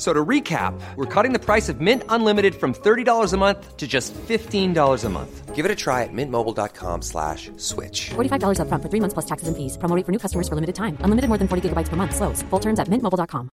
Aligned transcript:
So 0.00 0.14
to 0.14 0.24
recap, 0.24 0.80
we're 0.96 1.04
cutting 1.04 1.34
the 1.34 1.38
price 1.38 1.68
of 1.68 1.82
Mint 1.82 2.04
Unlimited 2.08 2.54
from 2.54 2.72
$30 2.72 3.34
a 3.34 3.36
month 3.36 3.76
to 3.76 3.86
just 3.86 4.14
$15 4.14 5.04
a 5.04 5.08
month. 5.10 5.54
Give 5.54 5.66
it 5.66 5.70
a 5.70 5.74
try 5.74 6.04
at 6.04 6.08
mintmobile.com 6.10 7.02
slash 7.02 7.50
switch. 7.58 8.08
$45 8.08 8.60
up 8.60 8.68
front 8.68 8.82
for 8.82 8.88
three 8.88 9.00
months 9.00 9.12
plus 9.12 9.26
taxes 9.26 9.48
and 9.48 9.56
fees. 9.58 9.76
Promo 9.76 10.02
for 10.06 10.10
new 10.10 10.18
customers 10.18 10.48
for 10.48 10.54
limited 10.54 10.74
time. 10.74 10.96
Unlimited 11.00 11.28
more 11.28 11.36
than 11.36 11.48
40 11.48 11.68
gigabytes 11.68 11.90
per 11.90 11.96
month. 11.96 12.16
Slows. 12.16 12.40
Full 12.44 12.60
terms 12.60 12.80
at 12.80 12.88
mintmobile.com. 12.88 13.50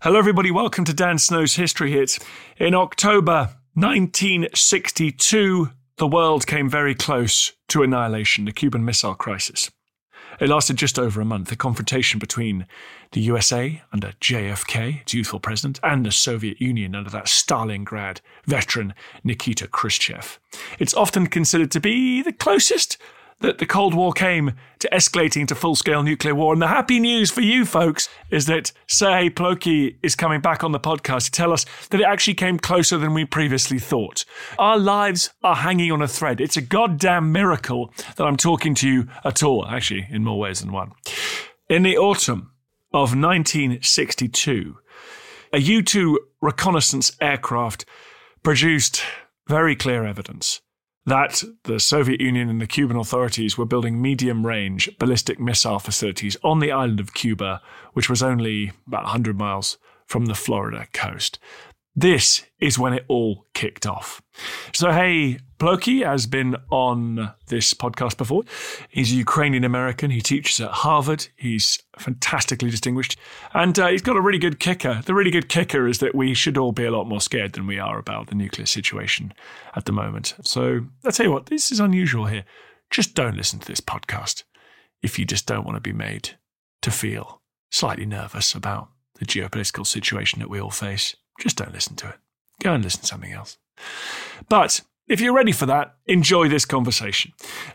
Hello, 0.00 0.18
everybody. 0.18 0.50
Welcome 0.50 0.86
to 0.86 0.94
Dan 0.94 1.18
Snow's 1.18 1.56
History 1.56 1.92
Hit. 1.92 2.18
In 2.56 2.74
October 2.74 3.50
1962, 3.74 5.68
the 5.98 6.06
world 6.06 6.46
came 6.46 6.70
very 6.70 6.94
close 6.94 7.52
to 7.68 7.82
annihilation, 7.82 8.46
the 8.46 8.52
Cuban 8.52 8.82
Missile 8.86 9.14
Crisis. 9.14 9.70
It 10.40 10.48
lasted 10.48 10.76
just 10.76 10.98
over 10.98 11.20
a 11.20 11.24
month, 11.24 11.50
a 11.50 11.56
confrontation 11.56 12.20
between 12.20 12.66
the 13.10 13.20
USA 13.22 13.82
under 13.92 14.12
JFK, 14.20 15.02
its 15.02 15.12
youthful 15.14 15.40
president, 15.40 15.80
and 15.82 16.06
the 16.06 16.12
Soviet 16.12 16.60
Union 16.60 16.94
under 16.94 17.10
that 17.10 17.26
Stalingrad 17.26 18.20
veteran 18.46 18.94
Nikita 19.24 19.66
Khrushchev. 19.66 20.38
It's 20.78 20.94
often 20.94 21.26
considered 21.26 21.72
to 21.72 21.80
be 21.80 22.22
the 22.22 22.32
closest 22.32 22.98
that 23.40 23.58
the 23.58 23.66
Cold 23.66 23.94
War 23.94 24.12
came 24.12 24.52
to 24.80 24.88
escalating 24.92 25.46
to 25.48 25.54
full 25.54 25.76
scale 25.76 26.02
nuclear 26.02 26.34
war. 26.34 26.52
And 26.52 26.60
the 26.60 26.68
happy 26.68 26.98
news 26.98 27.30
for 27.30 27.40
you 27.40 27.64
folks 27.64 28.08
is 28.30 28.46
that 28.46 28.72
Sergei 28.86 29.30
Plokhy 29.30 29.96
is 30.02 30.16
coming 30.16 30.40
back 30.40 30.64
on 30.64 30.72
the 30.72 30.80
podcast 30.80 31.26
to 31.26 31.30
tell 31.30 31.52
us 31.52 31.64
that 31.90 32.00
it 32.00 32.04
actually 32.04 32.34
came 32.34 32.58
closer 32.58 32.98
than 32.98 33.14
we 33.14 33.24
previously 33.24 33.78
thought. 33.78 34.24
Our 34.58 34.78
lives 34.78 35.30
are 35.42 35.56
hanging 35.56 35.92
on 35.92 36.02
a 36.02 36.08
thread. 36.08 36.40
It's 36.40 36.56
a 36.56 36.62
goddamn 36.62 37.30
miracle 37.30 37.92
that 38.16 38.26
I'm 38.26 38.36
talking 38.36 38.74
to 38.76 38.88
you 38.88 39.08
at 39.24 39.42
all, 39.42 39.66
actually, 39.66 40.06
in 40.10 40.24
more 40.24 40.38
ways 40.38 40.60
than 40.60 40.72
one. 40.72 40.92
In 41.68 41.82
the 41.82 41.96
autumn 41.96 42.52
of 42.92 43.14
1962, 43.14 44.78
a 45.52 45.60
U 45.60 45.82
2 45.82 46.18
reconnaissance 46.40 47.12
aircraft 47.20 47.84
produced 48.42 49.02
very 49.46 49.76
clear 49.76 50.04
evidence 50.04 50.60
that 51.06 51.42
the 51.64 51.80
Soviet 51.80 52.20
Union 52.20 52.48
and 52.48 52.60
the 52.60 52.66
Cuban 52.66 52.96
authorities 52.96 53.56
were 53.56 53.64
building 53.64 54.00
medium 54.00 54.46
range 54.46 54.90
ballistic 54.98 55.40
missile 55.40 55.78
facilities 55.78 56.36
on 56.42 56.60
the 56.60 56.72
island 56.72 57.00
of 57.00 57.14
Cuba, 57.14 57.62
which 57.94 58.10
was 58.10 58.22
only 58.22 58.72
about 58.86 59.04
100 59.04 59.38
miles 59.38 59.78
from 60.04 60.26
the 60.26 60.34
Florida 60.34 60.86
coast. 60.92 61.38
This 62.00 62.44
is 62.60 62.78
when 62.78 62.92
it 62.92 63.04
all 63.08 63.44
kicked 63.54 63.84
off. 63.84 64.22
So, 64.72 64.92
hey, 64.92 65.40
Plokhy 65.58 66.06
has 66.06 66.28
been 66.28 66.54
on 66.70 67.34
this 67.48 67.74
podcast 67.74 68.16
before. 68.16 68.44
He's 68.88 69.10
a 69.10 69.16
Ukrainian 69.16 69.64
American. 69.64 70.12
He 70.12 70.20
teaches 70.20 70.60
at 70.60 70.70
Harvard. 70.70 71.26
He's 71.34 71.82
fantastically 71.98 72.70
distinguished. 72.70 73.18
And 73.52 73.76
uh, 73.80 73.88
he's 73.88 74.02
got 74.02 74.16
a 74.16 74.20
really 74.20 74.38
good 74.38 74.60
kicker. 74.60 75.02
The 75.04 75.12
really 75.12 75.32
good 75.32 75.48
kicker 75.48 75.88
is 75.88 75.98
that 75.98 76.14
we 76.14 76.34
should 76.34 76.56
all 76.56 76.70
be 76.70 76.84
a 76.84 76.92
lot 76.92 77.08
more 77.08 77.20
scared 77.20 77.54
than 77.54 77.66
we 77.66 77.80
are 77.80 77.98
about 77.98 78.28
the 78.28 78.36
nuclear 78.36 78.66
situation 78.66 79.34
at 79.74 79.86
the 79.86 79.92
moment. 79.92 80.36
So, 80.44 80.86
I'll 81.04 81.10
tell 81.10 81.26
you 81.26 81.32
what, 81.32 81.46
this 81.46 81.72
is 81.72 81.80
unusual 81.80 82.26
here. 82.26 82.44
Just 82.90 83.16
don't 83.16 83.36
listen 83.36 83.58
to 83.58 83.66
this 83.66 83.80
podcast 83.80 84.44
if 85.02 85.18
you 85.18 85.24
just 85.24 85.46
don't 85.46 85.64
want 85.64 85.74
to 85.74 85.80
be 85.80 85.92
made 85.92 86.38
to 86.82 86.92
feel 86.92 87.42
slightly 87.72 88.06
nervous 88.06 88.54
about 88.54 88.88
the 89.16 89.26
geopolitical 89.26 89.84
situation 89.84 90.38
that 90.38 90.48
we 90.48 90.60
all 90.60 90.70
face 90.70 91.16
just 91.38 91.56
don't 91.56 91.72
listen 91.72 91.96
to 91.96 92.08
it. 92.08 92.16
Go 92.60 92.74
and 92.74 92.84
listen 92.84 93.00
to 93.02 93.06
something 93.06 93.32
else. 93.32 93.56
But 94.48 94.80
if 95.06 95.20
you're 95.20 95.32
ready 95.32 95.52
for 95.52 95.66
that, 95.66 95.94
enjoy 96.06 96.48
this 96.48 96.64
conversation. 96.64 97.32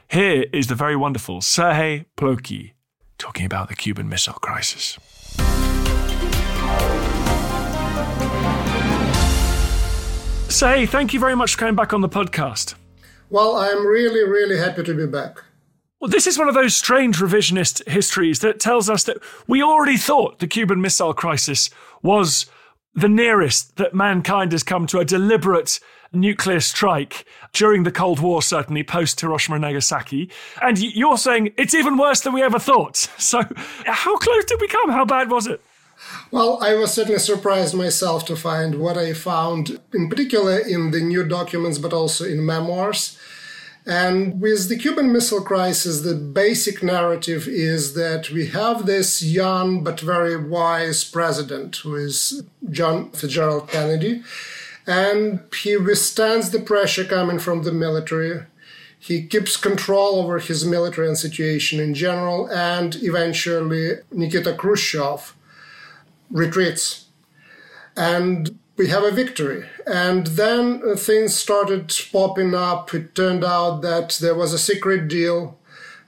Here 0.09 0.46
is 0.53 0.68
the 0.68 0.75
very 0.75 0.96
wonderful 0.96 1.41
Sergei 1.41 2.06
Plokhy 2.18 2.73
talking 3.18 3.46
about 3.46 3.69
the 3.69 3.75
Cuban 3.75 4.09
Missile 4.09 4.34
Crisis. 4.34 5.00
Say, 10.50 10.85
thank 10.85 11.13
you 11.13 11.19
very 11.19 11.35
much 11.35 11.53
for 11.53 11.59
coming 11.59 11.75
back 11.75 11.94
on 11.94 12.02
the 12.02 12.09
podcast. 12.09 12.75
Well, 13.29 13.56
I'm 13.56 13.88
really, 13.88 14.23
really 14.23 14.57
happy 14.57 14.84
to 14.84 14.94
be 14.94 15.07
back. 15.07 15.41
Well, 16.00 16.09
this 16.09 16.28
is 16.28 16.38
one 16.38 16.50
of 16.50 16.53
those 16.53 16.75
strange 16.75 17.18
revisionist 17.18 17.88
histories 17.88 18.41
that 18.41 18.59
tells 18.59 18.90
us 18.90 19.06
that 19.06 19.18
we 19.47 19.63
already 19.63 19.97
thought 19.97 20.40
the 20.40 20.47
Cuban 20.47 20.81
Missile 20.81 21.13
Crisis 21.13 21.69
was 22.03 22.46
the 22.95 23.09
nearest 23.09 23.77
that 23.77 23.93
mankind 23.93 24.51
has 24.51 24.63
come 24.63 24.87
to 24.87 24.99
a 24.99 25.05
deliberate 25.05 25.79
nuclear 26.11 26.59
strike 26.59 27.25
during 27.53 27.83
the 27.83 27.91
Cold 27.91 28.19
War, 28.19 28.41
certainly 28.41 28.83
post 28.83 29.19
Hiroshima 29.19 29.55
and 29.55 29.63
Nagasaki. 29.63 30.29
And 30.61 30.79
you're 30.79 31.17
saying 31.17 31.53
it's 31.57 31.73
even 31.73 31.97
worse 31.97 32.21
than 32.21 32.33
we 32.33 32.43
ever 32.43 32.59
thought. 32.59 33.09
So, 33.23 33.41
how 33.85 34.17
close 34.17 34.45
did 34.45 34.59
we 34.59 34.67
come? 34.67 34.89
How 34.89 35.05
bad 35.05 35.31
was 35.31 35.47
it? 35.47 35.61
Well, 36.29 36.61
I 36.61 36.75
was 36.75 36.93
certainly 36.93 37.19
surprised 37.19 37.73
myself 37.73 38.25
to 38.25 38.35
find 38.35 38.79
what 38.79 38.97
I 38.97 39.13
found, 39.13 39.79
in 39.93 40.09
particular 40.09 40.59
in 40.59 40.91
the 40.91 40.99
new 40.99 41.23
documents, 41.23 41.77
but 41.77 41.93
also 41.93 42.25
in 42.25 42.45
memoirs. 42.45 43.17
And 43.85 44.39
with 44.39 44.69
the 44.69 44.77
Cuban 44.77 45.11
Missile 45.11 45.41
Crisis, 45.41 46.01
the 46.01 46.16
basic 46.16 46.81
narrative 46.81 47.47
is 47.47 47.95
that 47.95 48.29
we 48.29 48.47
have 48.47 48.85
this 48.85 49.21
young 49.21 49.83
but 49.83 49.99
very 49.99 50.38
wise 50.38 51.03
president 51.03 51.77
who 51.77 51.95
is 51.95 52.43
John 52.69 53.11
Fitzgerald 53.11 53.69
Kennedy. 53.69 54.23
And 54.88 55.41
he 55.61 55.75
withstands 55.75 56.51
the 56.51 56.59
pressure 56.59 57.03
coming 57.03 57.39
from 57.39 57.63
the 57.63 57.73
military. 57.73 58.43
He 58.97 59.25
keeps 59.27 59.57
control 59.57 60.16
over 60.16 60.39
his 60.39 60.66
military 60.66 61.07
and 61.07 61.17
situation 61.17 61.81
in 61.81 61.93
general. 61.93 62.47
And 62.49 62.95
eventually, 62.95 63.95
Nikita 64.11 64.53
Khrushchev 64.53 65.35
retreats. 66.31 67.05
And 67.97 68.57
we 68.75 68.88
have 68.88 69.03
a 69.03 69.11
victory. 69.11 69.66
And 69.85 70.28
then 70.28 70.81
uh, 70.85 70.95
things 70.95 71.35
started 71.35 71.94
popping 72.11 72.56
up. 72.56 72.94
It 72.94 73.16
turned 73.16 73.44
out 73.44 73.81
that 73.81 74.17
there 74.22 74.35
was 74.35 74.53
a 74.53 74.59
secret 74.59 75.07
deal 75.07 75.57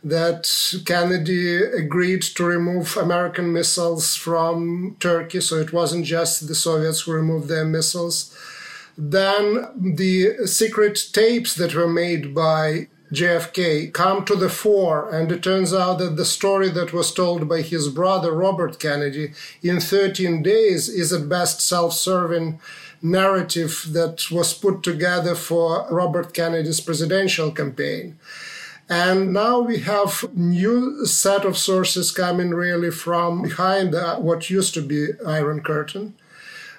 that 0.04 0.48
Kennedy 0.86 1.58
agreed 1.58 2.22
to 2.22 2.44
remove 2.44 2.96
American 2.96 3.52
missiles 3.52 4.16
from 4.16 4.98
Turkey. 5.00 5.42
So 5.42 5.56
it 5.58 5.74
wasn't 5.74 6.06
just 6.06 6.48
the 6.48 6.56
Soviets 6.56 7.02
who 7.02 7.14
removed 7.14 7.48
their 7.48 7.66
missiles. 7.66 8.36
Then 8.98 9.68
the 9.76 10.48
secret 10.48 11.10
tapes 11.12 11.56
that 11.56 11.74
were 11.74 11.90
made 11.90 12.34
by 12.36 12.88
JFK 13.16 13.94
come 13.94 14.26
to 14.26 14.36
the 14.36 14.50
fore, 14.50 15.10
and 15.10 15.32
it 15.32 15.42
turns 15.42 15.74
out 15.74 16.00
that 16.00 16.18
the 16.18 16.26
story 16.26 16.70
that 16.70 16.94
was 16.94 17.14
told 17.14 17.48
by 17.48 17.62
his 17.62 17.90
brother 17.90 18.32
Robert 18.32 18.80
Kennedy 18.80 19.34
in 19.64 19.80
13 19.80 20.44
days 20.44 20.90
is 20.90 21.14
at 21.14 21.30
best 21.30 21.62
self 21.62 21.94
serving 21.94 22.60
narrative 23.02 23.88
that 23.92 24.30
was 24.32 24.54
put 24.54 24.84
together 24.84 25.36
for 25.36 25.88
Robert 25.90 26.34
Kennedy's 26.34 26.82
presidential 26.82 27.52
campaign. 27.52 28.18
And 28.90 29.34
now 29.34 29.62
we 29.62 29.80
have 29.80 30.26
new 30.36 31.06
set 31.06 31.44
of 31.46 31.58
sources 31.58 32.12
coming 32.12 32.52
really 32.52 32.92
from 32.92 33.44
behind 33.44 33.96
uh, 33.96 34.18
what 34.18 34.50
used 34.50 34.74
to 34.76 34.82
be 34.82 35.08
Iron 35.26 35.62
Curtain 35.62 36.14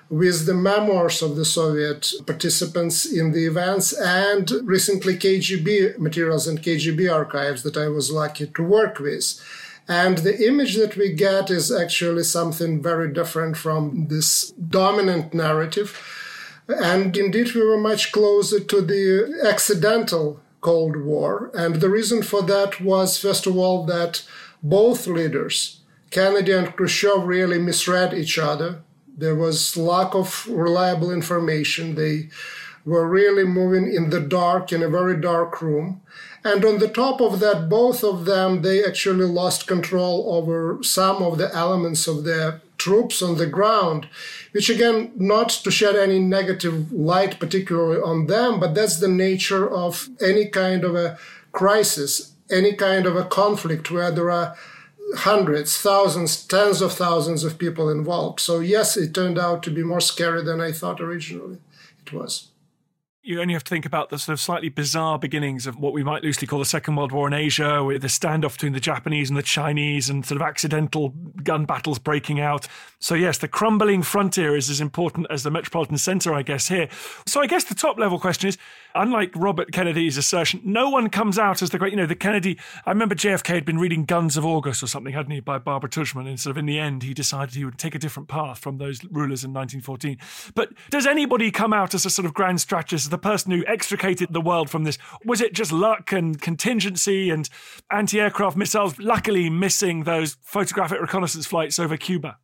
with 0.08 0.46
the 0.46 0.54
memoirs 0.54 1.20
of 1.22 1.36
the 1.36 1.44
Soviet 1.44 2.12
participants 2.26 3.04
in 3.04 3.32
the 3.32 3.46
events 3.46 3.92
and 3.92 4.50
recently 4.62 5.16
KGB 5.16 5.98
materials 5.98 6.46
and 6.46 6.62
KGB 6.62 7.12
archives 7.12 7.62
that 7.64 7.76
I 7.76 7.88
was 7.88 8.10
lucky 8.10 8.46
to 8.46 8.62
work 8.62 9.00
with. 9.00 9.40
And 9.88 10.18
the 10.18 10.46
image 10.46 10.76
that 10.76 10.96
we 10.96 11.12
get 11.12 11.50
is 11.50 11.72
actually 11.72 12.24
something 12.24 12.82
very 12.82 13.12
different 13.12 13.56
from 13.56 14.06
this 14.08 14.50
dominant 14.50 15.32
narrative. 15.34 16.00
And 16.68 17.16
indeed, 17.16 17.54
we 17.54 17.64
were 17.64 17.78
much 17.78 18.10
closer 18.10 18.60
to 18.60 18.80
the 18.80 19.40
accidental 19.44 20.40
Cold 20.60 20.96
War. 20.96 21.50
And 21.54 21.76
the 21.76 21.90
reason 21.90 22.22
for 22.22 22.42
that 22.42 22.80
was, 22.80 23.18
first 23.18 23.46
of 23.46 23.56
all, 23.56 23.86
that 23.86 24.24
both 24.62 25.06
leaders, 25.06 25.80
Kennedy 26.10 26.50
and 26.50 26.74
Khrushchev, 26.74 27.24
really 27.24 27.58
misread 27.58 28.12
each 28.12 28.38
other. 28.38 28.82
There 29.16 29.34
was 29.34 29.76
lack 29.76 30.14
of 30.14 30.46
reliable 30.48 31.10
information. 31.10 31.94
They 31.94 32.28
were 32.84 33.08
really 33.08 33.44
moving 33.44 33.92
in 33.92 34.10
the 34.10 34.20
dark, 34.20 34.72
in 34.72 34.82
a 34.82 34.88
very 34.88 35.20
dark 35.20 35.60
room. 35.60 36.00
And 36.44 36.64
on 36.64 36.78
the 36.78 36.88
top 36.88 37.20
of 37.20 37.40
that, 37.40 37.68
both 37.68 38.04
of 38.04 38.24
them, 38.24 38.62
they 38.62 38.84
actually 38.84 39.24
lost 39.24 39.66
control 39.66 40.34
over 40.36 40.78
some 40.82 41.22
of 41.22 41.38
the 41.38 41.52
elements 41.52 42.06
of 42.06 42.22
their 42.22 42.60
troops 42.78 43.22
on 43.22 43.36
the 43.36 43.46
ground, 43.46 44.06
which 44.52 44.70
again, 44.70 45.10
not 45.16 45.48
to 45.48 45.70
shed 45.70 45.96
any 45.96 46.20
negative 46.20 46.92
light 46.92 47.40
particularly 47.40 48.00
on 48.00 48.26
them, 48.26 48.60
but 48.60 48.74
that's 48.74 49.00
the 49.00 49.08
nature 49.08 49.68
of 49.68 50.08
any 50.20 50.46
kind 50.46 50.84
of 50.84 50.94
a 50.94 51.18
crisis, 51.52 52.32
any 52.50 52.74
kind 52.74 53.06
of 53.06 53.16
a 53.16 53.24
conflict 53.24 53.90
where 53.90 54.12
there 54.12 54.30
are 54.30 54.56
hundreds, 55.14 55.78
thousands, 55.78 56.44
tens 56.46 56.80
of 56.80 56.92
thousands 56.92 57.44
of 57.44 57.58
people 57.58 57.88
involved. 57.88 58.40
So 58.40 58.60
yes, 58.60 58.96
it 58.96 59.14
turned 59.14 59.38
out 59.38 59.62
to 59.64 59.70
be 59.70 59.82
more 59.82 60.00
scary 60.00 60.42
than 60.42 60.60
I 60.60 60.72
thought 60.72 61.00
originally 61.00 61.58
it 62.04 62.12
was 62.12 62.48
you 63.26 63.40
only 63.40 63.54
have 63.54 63.64
to 63.64 63.68
think 63.68 63.84
about 63.84 64.08
the 64.08 64.18
sort 64.18 64.34
of 64.34 64.40
slightly 64.40 64.68
bizarre 64.68 65.18
beginnings 65.18 65.66
of 65.66 65.76
what 65.80 65.92
we 65.92 66.04
might 66.04 66.22
loosely 66.22 66.46
call 66.46 66.60
the 66.60 66.64
Second 66.64 66.94
World 66.94 67.10
War 67.10 67.26
in 67.26 67.32
Asia, 67.32 67.82
with 67.82 68.02
the 68.02 68.08
standoff 68.08 68.52
between 68.52 68.72
the 68.72 68.78
Japanese 68.78 69.28
and 69.28 69.36
the 69.36 69.42
Chinese 69.42 70.08
and 70.08 70.24
sort 70.24 70.40
of 70.40 70.46
accidental 70.46 71.08
gun 71.42 71.64
battles 71.64 71.98
breaking 71.98 72.38
out. 72.38 72.68
So, 73.00 73.16
yes, 73.16 73.38
the 73.38 73.48
crumbling 73.48 74.02
frontier 74.02 74.56
is 74.56 74.70
as 74.70 74.80
important 74.80 75.26
as 75.28 75.42
the 75.42 75.50
metropolitan 75.50 75.98
centre, 75.98 76.32
I 76.34 76.42
guess, 76.42 76.68
here. 76.68 76.88
So, 77.26 77.40
I 77.40 77.48
guess 77.48 77.64
the 77.64 77.74
top 77.74 77.98
level 77.98 78.20
question 78.20 78.48
is 78.48 78.58
unlike 78.96 79.32
Robert 79.36 79.72
Kennedy's 79.72 80.16
assertion, 80.16 80.60
no 80.64 80.88
one 80.88 81.08
comes 81.08 81.38
out 81.38 81.62
as 81.62 81.70
the 81.70 81.78
great, 81.78 81.92
you 81.92 81.96
know, 81.96 82.06
the 82.06 82.14
Kennedy. 82.14 82.58
I 82.84 82.90
remember 82.90 83.14
JFK 83.14 83.54
had 83.54 83.64
been 83.64 83.78
reading 83.78 84.04
Guns 84.04 84.36
of 84.36 84.44
August 84.44 84.82
or 84.82 84.86
something, 84.86 85.12
hadn't 85.12 85.32
he, 85.32 85.40
by 85.40 85.58
Barbara 85.58 85.90
Tuchman. 85.90 86.26
And 86.28 86.40
sort 86.40 86.52
of 86.52 86.58
in 86.58 86.66
the 86.66 86.78
end, 86.78 87.02
he 87.02 87.14
decided 87.14 87.54
he 87.54 87.64
would 87.64 87.78
take 87.78 87.94
a 87.94 87.98
different 87.98 88.28
path 88.28 88.58
from 88.58 88.78
those 88.78 89.04
rulers 89.04 89.44
in 89.44 89.52
1914. 89.52 90.18
But 90.54 90.70
does 90.90 91.06
anybody 91.06 91.50
come 91.50 91.72
out 91.72 91.94
as 91.94 92.06
a 92.06 92.10
sort 92.10 92.26
of 92.26 92.34
grand 92.34 92.60
strategist, 92.60 93.06
as 93.06 93.10
the 93.10 93.18
person 93.18 93.52
who 93.52 93.64
extricated 93.66 94.32
the 94.32 94.40
world 94.40 94.70
from 94.70 94.84
this? 94.84 94.98
Was 95.24 95.40
it 95.40 95.52
just 95.52 95.72
luck 95.72 96.12
and 96.12 96.40
contingency 96.40 97.30
and 97.30 97.48
anti 97.90 98.20
aircraft 98.20 98.56
missiles, 98.56 98.98
luckily 98.98 99.50
missing 99.50 100.04
those 100.04 100.36
photographic 100.42 101.00
reconnaissance 101.00 101.46
flights 101.46 101.78
over 101.78 101.96
Cuba? 101.96 102.38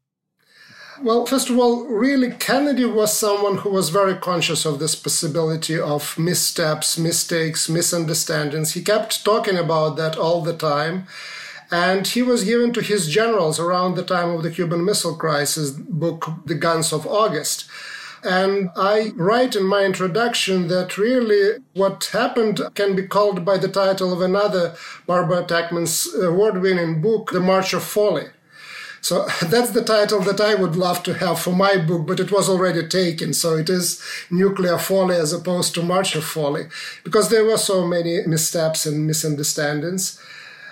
Well, 1.02 1.26
first 1.26 1.50
of 1.50 1.58
all, 1.58 1.84
really, 1.86 2.30
Kennedy 2.30 2.84
was 2.84 3.12
someone 3.12 3.58
who 3.58 3.70
was 3.70 3.88
very 3.88 4.14
conscious 4.14 4.64
of 4.64 4.78
this 4.78 4.94
possibility 4.94 5.76
of 5.76 6.16
missteps, 6.16 6.96
mistakes, 6.96 7.68
misunderstandings. 7.68 8.74
He 8.74 8.82
kept 8.82 9.24
talking 9.24 9.56
about 9.56 9.96
that 9.96 10.16
all 10.16 10.42
the 10.42 10.56
time. 10.56 11.08
And 11.72 12.06
he 12.06 12.22
was 12.22 12.44
given 12.44 12.72
to 12.74 12.80
his 12.80 13.08
generals 13.08 13.58
around 13.58 13.96
the 13.96 14.04
time 14.04 14.30
of 14.30 14.44
the 14.44 14.50
Cuban 14.52 14.84
Missile 14.84 15.16
Crisis 15.16 15.72
book, 15.72 16.30
The 16.46 16.54
Guns 16.54 16.92
of 16.92 17.04
August. 17.04 17.64
And 18.22 18.70
I 18.76 19.10
write 19.16 19.56
in 19.56 19.64
my 19.64 19.82
introduction 19.84 20.68
that 20.68 20.98
really 20.98 21.64
what 21.72 22.10
happened 22.12 22.60
can 22.76 22.94
be 22.94 23.08
called 23.08 23.44
by 23.44 23.58
the 23.58 23.66
title 23.66 24.12
of 24.12 24.20
another 24.20 24.76
Barbara 25.08 25.42
Tuchman's 25.42 26.08
uh, 26.14 26.28
award 26.28 26.62
winning 26.62 27.02
book, 27.02 27.32
The 27.32 27.40
March 27.40 27.72
of 27.72 27.82
Folly. 27.82 28.26
So 29.02 29.26
that's 29.42 29.70
the 29.70 29.84
title 29.84 30.20
that 30.20 30.40
I 30.40 30.54
would 30.54 30.76
love 30.76 31.02
to 31.02 31.14
have 31.14 31.40
for 31.40 31.52
my 31.52 31.76
book, 31.76 32.06
but 32.06 32.20
it 32.20 32.32
was 32.32 32.48
already 32.48 32.86
taken. 32.88 33.34
So 33.34 33.56
it 33.56 33.68
is 33.68 34.02
Nuclear 34.30 34.78
Folly 34.78 35.16
as 35.16 35.32
opposed 35.34 35.74
to 35.74 35.82
March 35.82 36.14
of 36.14 36.24
Folly, 36.24 36.68
because 37.04 37.28
there 37.28 37.44
were 37.44 37.58
so 37.58 37.86
many 37.86 38.26
missteps 38.26 38.86
and 38.86 39.06
misunderstandings. 39.06 40.18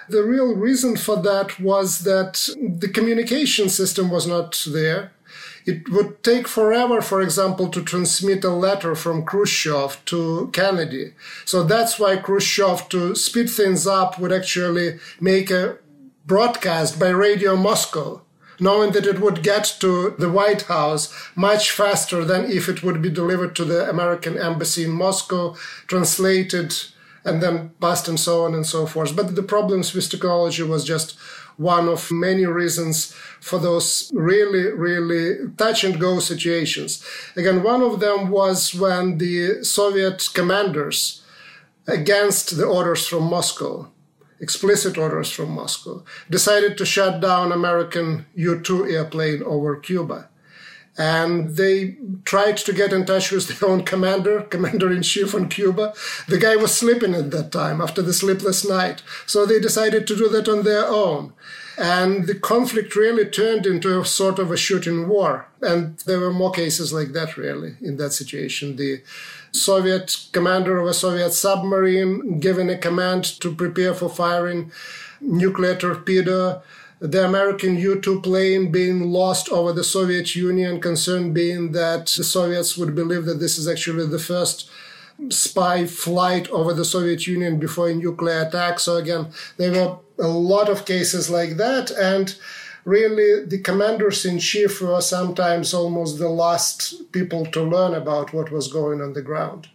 The 0.08 0.24
real 0.24 0.56
reason 0.56 0.96
for 0.96 1.16
that 1.22 1.60
was 1.60 2.00
that 2.00 2.48
the 2.56 2.88
communication 2.88 3.68
system 3.68 4.10
was 4.10 4.26
not 4.26 4.64
there. 4.66 5.12
It 5.66 5.88
would 5.90 6.24
take 6.24 6.48
forever, 6.48 7.00
for 7.02 7.20
example, 7.20 7.68
to 7.68 7.82
transmit 7.82 8.42
a 8.44 8.50
letter 8.50 8.94
from 8.94 9.24
Khrushchev 9.24 10.02
to 10.06 10.50
Kennedy. 10.52 11.12
So 11.44 11.62
that's 11.62 11.98
why 11.98 12.16
Khrushchev, 12.16 12.88
to 12.88 13.14
speed 13.14 13.50
things 13.50 13.86
up, 13.86 14.18
would 14.18 14.32
actually 14.32 14.98
make 15.20 15.50
a 15.50 15.76
broadcast 16.30 16.96
by 17.00 17.08
Radio 17.08 17.56
Moscow, 17.56 18.22
knowing 18.60 18.92
that 18.92 19.04
it 19.04 19.20
would 19.20 19.42
get 19.42 19.64
to 19.80 20.14
the 20.16 20.30
White 20.30 20.62
House 20.62 21.12
much 21.34 21.72
faster 21.72 22.24
than 22.24 22.48
if 22.48 22.68
it 22.68 22.84
would 22.84 23.02
be 23.02 23.10
delivered 23.10 23.56
to 23.56 23.64
the 23.64 23.90
American 23.90 24.38
embassy 24.38 24.84
in 24.84 24.92
Moscow, 24.92 25.56
translated 25.88 26.72
and 27.24 27.42
then 27.42 27.70
passed 27.80 28.06
and 28.06 28.20
so 28.20 28.44
on 28.44 28.54
and 28.54 28.64
so 28.64 28.86
forth. 28.86 29.16
But 29.16 29.34
the 29.34 29.42
problems 29.42 29.92
with 29.92 30.08
technology 30.08 30.62
was 30.62 30.84
just 30.84 31.18
one 31.56 31.88
of 31.88 32.12
many 32.12 32.46
reasons 32.46 33.12
for 33.40 33.58
those 33.58 34.08
really, 34.14 34.70
really 34.70 35.48
touch 35.56 35.82
and 35.82 35.98
go 35.98 36.20
situations. 36.20 37.04
Again, 37.34 37.64
one 37.64 37.82
of 37.82 37.98
them 37.98 38.30
was 38.30 38.72
when 38.72 39.18
the 39.18 39.64
Soviet 39.64 40.28
commanders, 40.32 41.24
against 41.88 42.56
the 42.56 42.66
orders 42.66 43.04
from 43.08 43.24
Moscow, 43.24 43.90
explicit 44.40 44.96
orders 44.96 45.30
from 45.30 45.50
Moscow, 45.50 46.02
decided 46.28 46.78
to 46.78 46.86
shut 46.86 47.20
down 47.20 47.52
American 47.52 48.26
U 48.34 48.60
2 48.60 48.86
airplane 48.86 49.42
over 49.42 49.76
Cuba. 49.76 50.28
And 50.98 51.56
they 51.56 51.96
tried 52.24 52.56
to 52.58 52.72
get 52.72 52.92
in 52.92 53.06
touch 53.06 53.30
with 53.30 53.48
their 53.48 53.68
own 53.70 53.84
commander, 53.84 54.42
commander 54.54 54.92
in 54.92 55.02
chief 55.02 55.34
on 55.34 55.48
Cuba. 55.48 55.94
The 56.28 56.38
guy 56.38 56.56
was 56.56 56.76
sleeping 56.76 57.14
at 57.14 57.30
that 57.30 57.52
time 57.52 57.80
after 57.80 58.02
the 58.02 58.12
sleepless 58.12 58.68
night. 58.68 59.02
So 59.26 59.46
they 59.46 59.60
decided 59.60 60.06
to 60.06 60.16
do 60.16 60.28
that 60.28 60.48
on 60.48 60.62
their 60.64 60.86
own. 60.86 61.32
And 61.80 62.26
the 62.26 62.34
conflict 62.34 62.94
really 62.94 63.24
turned 63.24 63.64
into 63.64 63.98
a 63.98 64.04
sort 64.04 64.38
of 64.38 64.50
a 64.52 64.56
shooting 64.56 65.08
war. 65.08 65.48
And 65.62 65.98
there 66.00 66.20
were 66.20 66.30
more 66.30 66.52
cases 66.52 66.92
like 66.92 67.12
that, 67.14 67.38
really, 67.38 67.76
in 67.80 67.96
that 67.96 68.10
situation. 68.10 68.76
The 68.76 69.02
Soviet 69.52 70.26
commander 70.32 70.76
of 70.76 70.86
a 70.86 70.92
Soviet 70.92 71.32
submarine 71.32 72.38
given 72.38 72.68
a 72.68 72.76
command 72.76 73.24
to 73.40 73.54
prepare 73.54 73.94
for 73.94 74.10
firing 74.10 74.70
nuclear 75.22 75.74
torpedo. 75.74 76.62
The 76.98 77.24
American 77.24 77.78
U 77.78 77.98
2 77.98 78.20
plane 78.20 78.70
being 78.70 79.10
lost 79.10 79.48
over 79.48 79.72
the 79.72 79.82
Soviet 79.82 80.36
Union, 80.36 80.82
concern 80.82 81.32
being 81.32 81.72
that 81.72 82.08
the 82.08 82.24
Soviets 82.24 82.76
would 82.76 82.94
believe 82.94 83.24
that 83.24 83.40
this 83.40 83.56
is 83.56 83.66
actually 83.66 84.06
the 84.06 84.18
first 84.18 84.68
spy 85.30 85.86
flight 85.86 86.48
over 86.50 86.74
the 86.74 86.84
Soviet 86.84 87.26
Union 87.26 87.58
before 87.58 87.88
a 87.88 87.94
nuclear 87.94 88.42
attack. 88.42 88.78
So, 88.78 88.96
again, 88.96 89.32
there 89.56 89.72
were 89.72 89.96
a 90.20 90.28
lot 90.28 90.68
of 90.68 90.84
cases 90.84 91.30
like 91.30 91.56
that. 91.56 91.90
And 91.90 92.36
really 92.84 93.44
the 93.44 93.58
commanders 93.58 94.24
in 94.24 94.38
chief 94.38 94.80
were 94.80 95.00
sometimes 95.00 95.74
almost 95.74 96.18
the 96.18 96.28
last 96.28 97.12
people 97.12 97.46
to 97.46 97.62
learn 97.62 97.94
about 97.94 98.32
what 98.32 98.50
was 98.50 98.72
going 98.72 99.00
on 99.00 99.12
the 99.12 99.22
ground. 99.22 99.68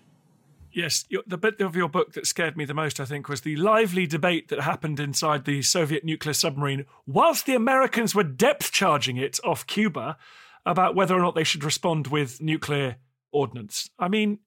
Yes, 0.72 1.06
the 1.26 1.38
bit 1.38 1.62
of 1.62 1.76
your 1.78 1.88
book 1.88 2.14
that 2.14 2.28
scared 2.28 2.58
me 2.58 2.66
the 2.66 2.74
most, 2.74 3.00
I 3.00 3.06
think, 3.06 3.30
was 3.30 3.42
the 3.42 3.56
lively 3.56 4.06
debate 4.06 4.50
that 4.50 4.60
happened 4.60 5.00
inside 5.00 5.46
the 5.46 5.62
Soviet 5.62 6.04
nuclear 6.04 6.34
submarine 6.34 6.86
whilst 7.08 7.46
the 7.46 7.56
Americans 7.56 8.14
were 8.14 8.24
depth 8.24 8.74
charging 8.74 9.16
it 9.16 9.40
off 9.46 9.66
Cuba 9.68 10.18
about 10.66 10.94
whether 10.94 11.16
or 11.16 11.22
not 11.22 11.34
they 11.34 11.46
should 11.46 11.64
respond 11.64 12.08
with 12.08 12.42
nuclear 12.42 12.98
ordnance. 13.32 13.90
I 13.98 14.10
mean, 14.10 14.40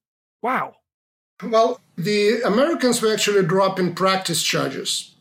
wow. 0.43 0.75
Well, 1.43 1.81
the 1.97 2.43
Americans 2.43 3.01
were 3.01 3.13
actually 3.13 3.47
dropping 3.47 3.95
practice 3.95 4.43
charges 4.43 5.15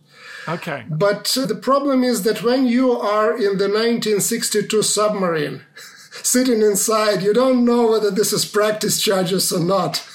Okay. 0.47 0.85
But 0.89 1.37
uh, 1.37 1.45
the 1.45 1.55
problem 1.55 2.03
is 2.03 2.23
that 2.23 2.43
when 2.43 2.67
you 2.67 2.91
are 2.91 3.35
in 3.35 3.57
the 3.57 3.67
1962 3.67 4.81
submarine, 4.81 5.61
sitting 6.23 6.61
inside, 6.61 7.21
you 7.21 7.33
don't 7.33 7.65
know 7.65 7.91
whether 7.91 8.11
this 8.11 8.31
is 8.31 8.45
practice 8.45 9.01
charges 9.01 9.51
or 9.51 9.59
not. 9.59 10.07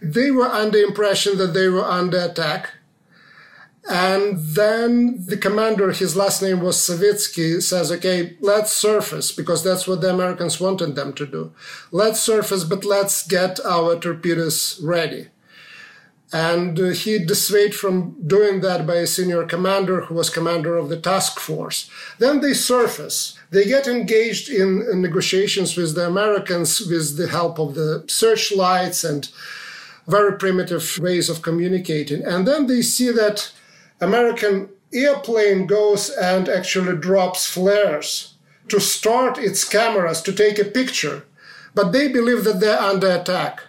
they 0.00 0.30
were 0.30 0.46
under 0.46 0.78
impression 0.78 1.38
that 1.38 1.54
they 1.54 1.68
were 1.68 1.84
under 1.84 2.18
attack. 2.18 2.70
And 3.88 4.38
then 4.38 5.24
the 5.26 5.36
commander, 5.36 5.92
his 5.92 6.16
last 6.16 6.42
name 6.42 6.60
was 6.60 6.76
Savitsky, 6.76 7.62
says, 7.62 7.92
okay, 7.92 8.36
let's 8.40 8.72
surface, 8.72 9.30
because 9.30 9.62
that's 9.62 9.86
what 9.86 10.00
the 10.00 10.10
Americans 10.10 10.58
wanted 10.58 10.96
them 10.96 11.12
to 11.14 11.26
do. 11.26 11.52
Let's 11.92 12.18
surface, 12.18 12.64
but 12.64 12.84
let's 12.84 13.24
get 13.26 13.64
our 13.64 13.96
torpedoes 13.96 14.80
ready. 14.82 15.28
And 16.32 16.78
uh, 16.78 16.88
he 16.88 17.24
dissuaded 17.24 17.74
from 17.74 18.16
doing 18.26 18.60
that 18.60 18.86
by 18.86 18.96
a 18.96 19.06
senior 19.06 19.44
commander 19.44 20.02
who 20.02 20.14
was 20.14 20.28
commander 20.28 20.76
of 20.76 20.88
the 20.88 21.00
task 21.00 21.38
force. 21.38 21.88
Then 22.18 22.40
they 22.40 22.52
surface. 22.52 23.38
They 23.50 23.64
get 23.64 23.86
engaged 23.86 24.48
in, 24.50 24.84
in 24.90 25.02
negotiations 25.02 25.76
with 25.76 25.94
the 25.94 26.06
Americans 26.06 26.80
with 26.80 27.16
the 27.16 27.28
help 27.28 27.60
of 27.60 27.74
the 27.74 28.04
searchlights 28.08 29.04
and 29.04 29.28
very 30.08 30.36
primitive 30.36 30.98
ways 31.00 31.28
of 31.28 31.42
communicating. 31.42 32.24
And 32.24 32.46
then 32.46 32.66
they 32.66 32.82
see 32.82 33.10
that 33.12 33.52
American 34.00 34.68
airplane 34.92 35.66
goes 35.66 36.10
and 36.10 36.48
actually 36.48 36.96
drops 36.96 37.46
flares 37.46 38.34
to 38.68 38.80
start 38.80 39.38
its 39.38 39.64
cameras 39.64 40.22
to 40.22 40.32
take 40.32 40.58
a 40.58 40.64
picture. 40.64 41.24
But 41.74 41.92
they 41.92 42.08
believe 42.08 42.44
that 42.44 42.60
they're 42.60 42.80
under 42.80 43.10
attack. 43.10 43.62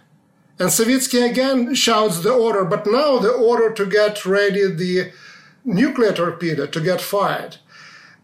And 0.59 0.69
Savitsky 0.69 1.29
again 1.29 1.75
shouts 1.75 2.19
the 2.21 2.33
order, 2.33 2.65
but 2.65 2.87
now 2.87 3.19
the 3.19 3.31
order 3.31 3.71
to 3.73 3.85
get 3.85 4.25
ready 4.25 4.71
the 4.71 5.11
nuclear 5.63 6.13
torpedo 6.13 6.65
to 6.65 6.81
get 6.81 7.01
fired. 7.01 7.57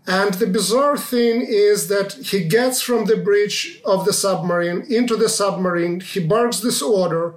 And 0.07 0.33
the 0.33 0.47
bizarre 0.47 0.97
thing 0.97 1.45
is 1.47 1.87
that 1.87 2.13
he 2.13 2.43
gets 2.43 2.81
from 2.81 3.05
the 3.05 3.17
bridge 3.17 3.81
of 3.85 4.05
the 4.05 4.13
submarine 4.13 4.81
into 4.89 5.15
the 5.15 5.29
submarine, 5.29 6.01
he 6.01 6.19
barks 6.19 6.59
this 6.59 6.81
order, 6.81 7.35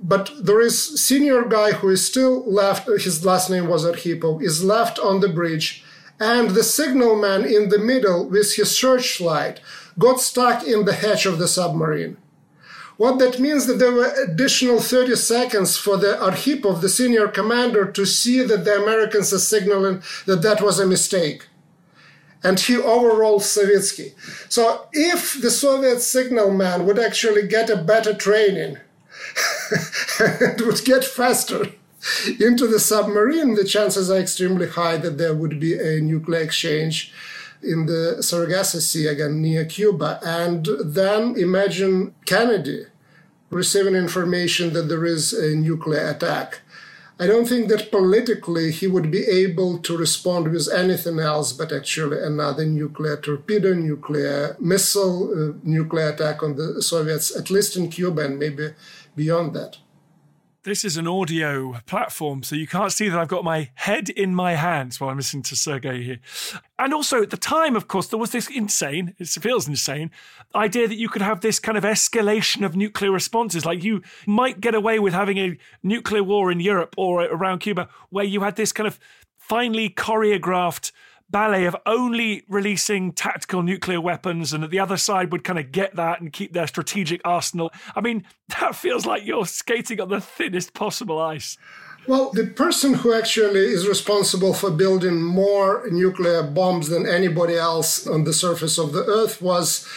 but 0.00 0.30
there 0.40 0.60
is 0.60 1.00
senior 1.00 1.44
guy 1.44 1.72
who 1.72 1.88
is 1.90 2.04
still 2.04 2.50
left, 2.50 2.88
his 2.88 3.24
last 3.24 3.48
name 3.48 3.68
was 3.68 3.84
Arkhipov, 3.84 4.42
is 4.42 4.64
left 4.64 4.98
on 4.98 5.20
the 5.20 5.28
bridge, 5.28 5.84
and 6.18 6.50
the 6.50 6.64
signalman 6.64 7.44
in 7.44 7.68
the 7.68 7.78
middle 7.78 8.28
with 8.28 8.54
his 8.54 8.76
searchlight 8.76 9.60
got 9.98 10.20
stuck 10.20 10.64
in 10.64 10.84
the 10.84 10.94
hatch 10.94 11.26
of 11.26 11.38
the 11.38 11.48
submarine. 11.48 12.16
What 12.96 13.18
that 13.18 13.40
means 13.40 13.66
that 13.66 13.80
there 13.80 13.92
were 13.92 14.14
additional 14.22 14.80
30 14.80 15.16
seconds 15.16 15.76
for 15.76 15.96
the 15.96 16.16
Arkhipov, 16.20 16.80
the 16.80 16.88
senior 16.88 17.26
commander, 17.28 17.90
to 17.90 18.06
see 18.06 18.42
that 18.42 18.64
the 18.64 18.80
Americans 18.80 19.32
are 19.32 19.38
signaling 19.38 20.02
that 20.26 20.42
that 20.42 20.60
was 20.60 20.78
a 20.78 20.86
mistake 20.86 21.48
and 22.44 22.60
he 22.60 22.76
overruled 22.76 23.40
Savitsky. 23.40 24.12
So 24.50 24.86
if 24.92 25.40
the 25.40 25.50
Soviet 25.50 26.00
signalman 26.00 26.86
would 26.86 26.98
actually 26.98 27.48
get 27.48 27.70
a 27.70 27.76
better 27.76 28.14
training 28.14 28.76
and 30.20 30.60
would 30.60 30.84
get 30.84 31.04
faster 31.04 31.64
into 32.38 32.66
the 32.66 32.78
submarine, 32.78 33.54
the 33.54 33.64
chances 33.64 34.10
are 34.10 34.18
extremely 34.18 34.68
high 34.68 34.98
that 34.98 35.16
there 35.16 35.34
would 35.34 35.58
be 35.58 35.72
a 35.74 36.02
nuclear 36.02 36.42
exchange 36.42 37.12
in 37.64 37.86
the 37.86 38.22
Sargasso 38.22 38.78
Sea 38.78 39.06
again 39.08 39.40
near 39.42 39.64
Cuba. 39.64 40.20
And 40.24 40.68
then 40.84 41.36
imagine 41.36 42.14
Kennedy 42.26 42.86
receiving 43.50 43.94
information 43.94 44.72
that 44.72 44.88
there 44.88 45.04
is 45.04 45.32
a 45.32 45.54
nuclear 45.54 46.08
attack 46.08 46.60
I 47.18 47.28
don't 47.28 47.46
think 47.46 47.68
that 47.68 47.92
politically 47.92 48.72
he 48.72 48.88
would 48.88 49.08
be 49.08 49.24
able 49.24 49.78
to 49.78 49.96
respond 49.96 50.48
with 50.48 50.68
anything 50.72 51.20
else 51.20 51.52
but 51.52 51.70
actually 51.70 52.20
another 52.20 52.66
nuclear 52.66 53.16
torpedo, 53.16 53.72
nuclear 53.72 54.56
missile, 54.58 55.30
uh, 55.30 55.52
nuclear 55.62 56.08
attack 56.08 56.42
on 56.42 56.56
the 56.56 56.82
Soviets, 56.82 57.34
at 57.36 57.50
least 57.50 57.76
in 57.76 57.88
Cuba 57.88 58.24
and 58.24 58.36
maybe 58.36 58.70
beyond 59.14 59.54
that. 59.54 59.76
This 60.64 60.82
is 60.82 60.96
an 60.96 61.06
audio 61.06 61.74
platform, 61.84 62.42
so 62.42 62.56
you 62.56 62.66
can't 62.66 62.90
see 62.90 63.10
that 63.10 63.18
I've 63.18 63.28
got 63.28 63.44
my 63.44 63.68
head 63.74 64.08
in 64.08 64.34
my 64.34 64.54
hands 64.54 64.98
while 64.98 65.10
I'm 65.10 65.18
listening 65.18 65.42
to 65.42 65.56
Sergei 65.56 66.02
here. 66.02 66.20
And 66.78 66.94
also, 66.94 67.22
at 67.22 67.28
the 67.28 67.36
time, 67.36 67.76
of 67.76 67.86
course, 67.86 68.06
there 68.06 68.18
was 68.18 68.30
this 68.30 68.48
insane, 68.48 69.14
it 69.18 69.28
feels 69.28 69.68
insane, 69.68 70.10
idea 70.54 70.88
that 70.88 70.94
you 70.94 71.10
could 71.10 71.20
have 71.20 71.42
this 71.42 71.60
kind 71.60 71.76
of 71.76 71.84
escalation 71.84 72.64
of 72.64 72.76
nuclear 72.76 73.10
responses. 73.10 73.66
Like 73.66 73.84
you 73.84 74.00
might 74.26 74.62
get 74.62 74.74
away 74.74 74.98
with 74.98 75.12
having 75.12 75.36
a 75.36 75.58
nuclear 75.82 76.22
war 76.22 76.50
in 76.50 76.60
Europe 76.60 76.94
or 76.96 77.22
around 77.24 77.58
Cuba, 77.58 77.90
where 78.08 78.24
you 78.24 78.40
had 78.40 78.56
this 78.56 78.72
kind 78.72 78.86
of 78.86 78.98
finely 79.36 79.90
choreographed 79.90 80.92
ballet 81.34 81.64
of 81.64 81.74
only 81.84 82.44
releasing 82.48 83.10
tactical 83.10 83.60
nuclear 83.60 84.00
weapons 84.00 84.52
and 84.52 84.62
that 84.62 84.70
the 84.70 84.78
other 84.78 84.96
side 84.96 85.32
would 85.32 85.42
kind 85.42 85.58
of 85.58 85.72
get 85.72 85.96
that 85.96 86.20
and 86.20 86.32
keep 86.32 86.52
their 86.52 86.68
strategic 86.68 87.20
arsenal. 87.24 87.72
I 87.96 88.02
mean, 88.02 88.24
that 88.60 88.76
feels 88.76 89.04
like 89.04 89.26
you're 89.26 89.44
skating 89.44 90.00
on 90.00 90.10
the 90.10 90.20
thinnest 90.20 90.74
possible 90.74 91.20
ice. 91.20 91.58
Well, 92.06 92.30
the 92.30 92.46
person 92.46 92.94
who 92.94 93.12
actually 93.12 93.64
is 93.64 93.88
responsible 93.88 94.54
for 94.54 94.70
building 94.70 95.20
more 95.20 95.84
nuclear 95.90 96.44
bombs 96.44 96.88
than 96.88 97.04
anybody 97.04 97.56
else 97.56 98.06
on 98.06 98.22
the 98.22 98.32
surface 98.32 98.78
of 98.78 98.92
the 98.92 99.04
earth 99.04 99.42
was, 99.42 99.88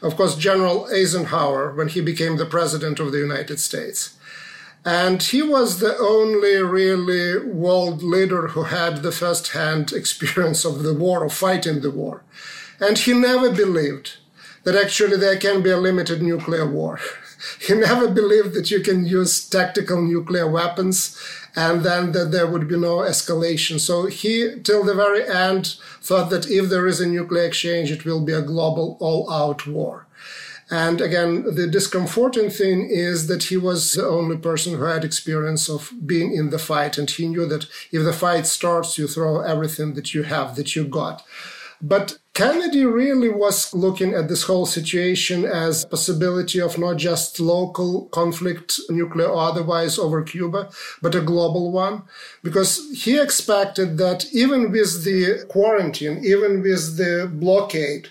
of 0.00 0.16
course, 0.16 0.34
General 0.34 0.88
Eisenhower 0.90 1.74
when 1.74 1.88
he 1.88 2.00
became 2.00 2.38
the 2.38 2.46
president 2.46 3.00
of 3.00 3.12
the 3.12 3.18
United 3.18 3.60
States. 3.60 4.15
And 4.86 5.20
he 5.20 5.42
was 5.42 5.80
the 5.80 5.98
only 5.98 6.58
really 6.58 7.44
world 7.44 8.04
leader 8.04 8.46
who 8.48 8.62
had 8.62 9.02
the 9.02 9.10
first 9.10 9.48
hand 9.48 9.92
experience 9.92 10.64
of 10.64 10.84
the 10.84 10.94
war, 10.94 11.24
of 11.24 11.32
fighting 11.32 11.80
the 11.80 11.90
war. 11.90 12.22
And 12.78 12.96
he 12.96 13.12
never 13.12 13.50
believed 13.50 14.18
that 14.62 14.76
actually 14.76 15.16
there 15.16 15.38
can 15.38 15.60
be 15.60 15.70
a 15.70 15.76
limited 15.76 16.22
nuclear 16.22 16.70
war. 16.70 17.00
he 17.60 17.74
never 17.74 18.06
believed 18.06 18.54
that 18.54 18.70
you 18.70 18.78
can 18.78 19.04
use 19.04 19.48
tactical 19.48 20.00
nuclear 20.00 20.48
weapons 20.48 21.20
and 21.56 21.82
then 21.82 22.12
that 22.12 22.30
there 22.30 22.46
would 22.46 22.68
be 22.68 22.78
no 22.78 22.98
escalation. 22.98 23.80
So 23.80 24.06
he, 24.06 24.60
till 24.62 24.84
the 24.84 24.94
very 24.94 25.26
end, 25.26 25.74
thought 26.00 26.30
that 26.30 26.48
if 26.48 26.70
there 26.70 26.86
is 26.86 27.00
a 27.00 27.08
nuclear 27.08 27.46
exchange, 27.46 27.90
it 27.90 28.04
will 28.04 28.20
be 28.20 28.34
a 28.34 28.42
global 28.42 28.96
all 29.00 29.28
out 29.32 29.66
war. 29.66 30.05
And 30.70 31.00
again, 31.00 31.54
the 31.54 31.68
discomforting 31.68 32.50
thing 32.50 32.88
is 32.90 33.28
that 33.28 33.44
he 33.44 33.56
was 33.56 33.92
the 33.92 34.06
only 34.06 34.36
person 34.36 34.74
who 34.74 34.84
had 34.84 35.04
experience 35.04 35.68
of 35.68 35.92
being 36.04 36.34
in 36.34 36.50
the 36.50 36.58
fight. 36.58 36.98
And 36.98 37.08
he 37.08 37.28
knew 37.28 37.46
that 37.46 37.66
if 37.92 38.02
the 38.02 38.12
fight 38.12 38.46
starts, 38.46 38.98
you 38.98 39.06
throw 39.06 39.40
everything 39.40 39.94
that 39.94 40.12
you 40.12 40.24
have, 40.24 40.56
that 40.56 40.74
you 40.74 40.84
got. 40.84 41.22
But 41.80 42.18
Kennedy 42.32 42.84
really 42.84 43.28
was 43.28 43.72
looking 43.74 44.14
at 44.14 44.28
this 44.28 44.44
whole 44.44 44.66
situation 44.66 45.44
as 45.44 45.84
a 45.84 45.88
possibility 45.88 46.60
of 46.60 46.78
not 46.78 46.96
just 46.96 47.38
local 47.38 48.06
conflict, 48.06 48.80
nuclear 48.88 49.28
or 49.28 49.42
otherwise, 49.42 49.98
over 49.98 50.22
Cuba, 50.22 50.70
but 51.02 51.14
a 51.14 51.20
global 51.20 51.70
one, 51.72 52.02
because 52.42 52.80
he 52.94 53.18
expected 53.20 53.98
that 53.98 54.26
even 54.32 54.70
with 54.70 55.04
the 55.04 55.44
quarantine, 55.48 56.22
even 56.24 56.62
with 56.62 56.96
the 56.96 57.30
blockade, 57.32 58.08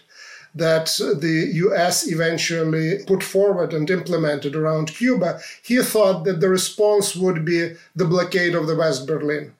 that 0.55 0.85
the 0.97 1.51
US 1.53 2.09
eventually 2.09 3.03
put 3.05 3.21
forward 3.21 3.73
and 3.73 3.89
implemented 3.89 4.55
around 4.55 4.87
Cuba, 4.87 5.39
he 5.61 5.81
thought 5.81 6.23
that 6.23 6.39
the 6.39 6.49
response 6.49 7.15
would 7.15 7.43
be 7.43 7.75
the 7.95 8.05
blockade 8.05 8.55
of 8.55 8.67
the 8.67 8.75
West 8.75 9.05
Berlin. 9.05 9.53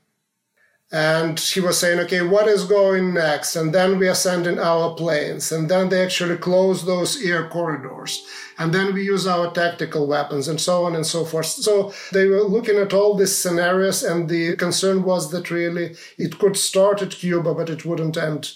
And 0.91 1.37
he 1.39 1.59
was 1.59 1.77
saying, 1.79 1.99
okay, 2.01 2.21
what 2.21 2.47
is 2.47 2.63
going 2.63 3.13
next? 3.13 3.55
And 3.57 3.73
then 3.73 3.99
we 3.99 4.07
are 4.07 4.15
sending 4.15 4.59
our 4.59 4.95
planes. 4.95 5.51
And 5.51 5.69
then 5.69 5.89
they 5.89 6.01
actually 6.01 6.37
close 6.37 6.85
those 6.85 7.21
air 7.21 7.49
corridors. 7.49 8.25
And 8.57 8.73
then 8.73 8.93
we 8.93 9.03
use 9.03 9.27
our 9.27 9.51
tactical 9.51 10.07
weapons 10.07 10.47
and 10.47 10.61
so 10.61 10.85
on 10.85 10.95
and 10.95 11.05
so 11.05 11.25
forth. 11.25 11.47
So 11.47 11.91
they 12.13 12.27
were 12.27 12.43
looking 12.43 12.77
at 12.77 12.93
all 12.93 13.15
these 13.15 13.35
scenarios. 13.35 14.03
And 14.03 14.29
the 14.29 14.55
concern 14.55 15.03
was 15.03 15.31
that 15.31 15.51
really 15.51 15.97
it 16.17 16.39
could 16.39 16.55
start 16.55 17.01
at 17.01 17.11
Cuba, 17.11 17.53
but 17.53 17.69
it 17.69 17.83
wouldn't 17.83 18.15
end 18.15 18.53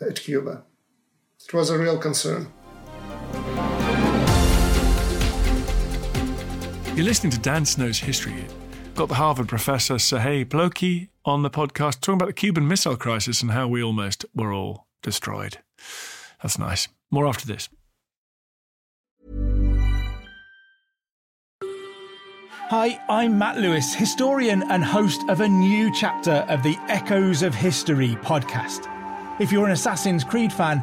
at 0.00 0.16
Cuba. 0.16 0.64
It 1.46 1.54
was 1.54 1.70
a 1.70 1.78
real 1.78 1.96
concern. 1.96 2.52
You're 6.96 7.04
listening 7.04 7.30
to 7.30 7.38
Dan 7.38 7.64
Snow's 7.64 8.00
History 8.00 8.32
Hit. 8.32 8.52
Got 8.96 9.08
the 9.08 9.14
Harvard 9.14 9.48
professor 9.48 9.94
Serhii 9.94 10.44
Plokhy 10.44 11.08
on 11.24 11.42
the 11.42 11.50
podcast 11.50 12.00
talking 12.00 12.14
about 12.14 12.26
the 12.26 12.32
Cuban 12.32 12.66
Missile 12.66 12.96
Crisis 12.96 13.42
and 13.42 13.52
how 13.52 13.68
we 13.68 13.80
almost 13.80 14.24
were 14.34 14.52
all 14.52 14.88
destroyed. 15.02 15.58
That's 16.42 16.58
nice. 16.58 16.88
More 17.12 17.28
after 17.28 17.46
this. 17.46 17.68
Hi, 22.70 23.00
I'm 23.08 23.38
Matt 23.38 23.58
Lewis, 23.58 23.94
historian 23.94 24.64
and 24.64 24.82
host 24.82 25.20
of 25.28 25.40
a 25.40 25.48
new 25.48 25.94
chapter 25.94 26.44
of 26.48 26.64
the 26.64 26.76
Echoes 26.88 27.42
of 27.42 27.54
History 27.54 28.16
podcast. 28.22 28.90
If 29.38 29.52
you're 29.52 29.66
an 29.66 29.72
Assassin's 29.72 30.24
Creed 30.24 30.52
fan, 30.52 30.82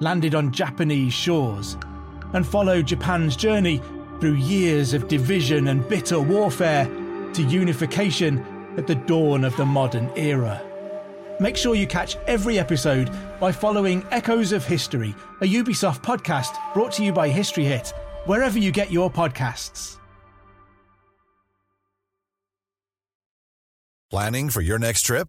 landed 0.00 0.34
on 0.34 0.52
Japanese 0.52 1.12
shores, 1.12 1.76
and 2.32 2.46
follow 2.46 2.82
Japan's 2.82 3.36
journey 3.36 3.80
through 4.20 4.34
years 4.34 4.92
of 4.92 5.08
division 5.08 5.68
and 5.68 5.86
bitter 5.88 6.20
warfare 6.20 6.86
to 7.32 7.42
unification 7.42 8.44
at 8.76 8.86
the 8.86 8.94
dawn 8.94 9.44
of 9.44 9.56
the 9.56 9.66
modern 9.66 10.10
era. 10.16 10.62
Make 11.38 11.56
sure 11.56 11.74
you 11.74 11.86
catch 11.86 12.16
every 12.26 12.58
episode 12.58 13.10
by 13.38 13.52
following 13.52 14.04
Echoes 14.10 14.52
of 14.52 14.64
History, 14.64 15.14
a 15.42 15.44
Ubisoft 15.44 16.02
podcast 16.02 16.56
brought 16.72 16.92
to 16.92 17.04
you 17.04 17.12
by 17.12 17.28
History 17.28 17.64
Hit, 17.64 17.92
wherever 18.24 18.58
you 18.58 18.72
get 18.72 18.90
your 18.90 19.10
podcasts. 19.10 19.98
Planning 24.10 24.50
for 24.50 24.60
your 24.60 24.78
next 24.78 25.02
trip? 25.02 25.28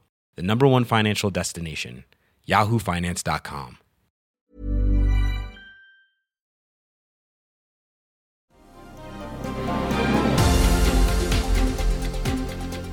the 0.35 0.41
number 0.41 0.67
one 0.67 0.83
financial 0.83 1.29
destination, 1.29 2.05
yahoofinance.com. 2.47 3.77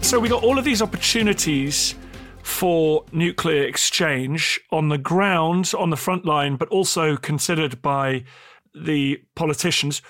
So 0.08 0.18
we 0.18 0.30
got 0.30 0.42
all 0.42 0.58
of 0.58 0.64
these 0.64 0.80
opportunities 0.80 1.94
for 2.42 3.04
nuclear 3.12 3.64
exchange 3.64 4.58
on 4.72 4.88
the 4.88 4.96
ground, 4.96 5.72
on 5.78 5.90
the 5.90 5.98
front 5.98 6.24
line, 6.24 6.56
but 6.56 6.66
also 6.68 7.18
considered 7.18 7.82
by 7.82 8.24
the 8.74 9.22
politicians. 9.34 10.00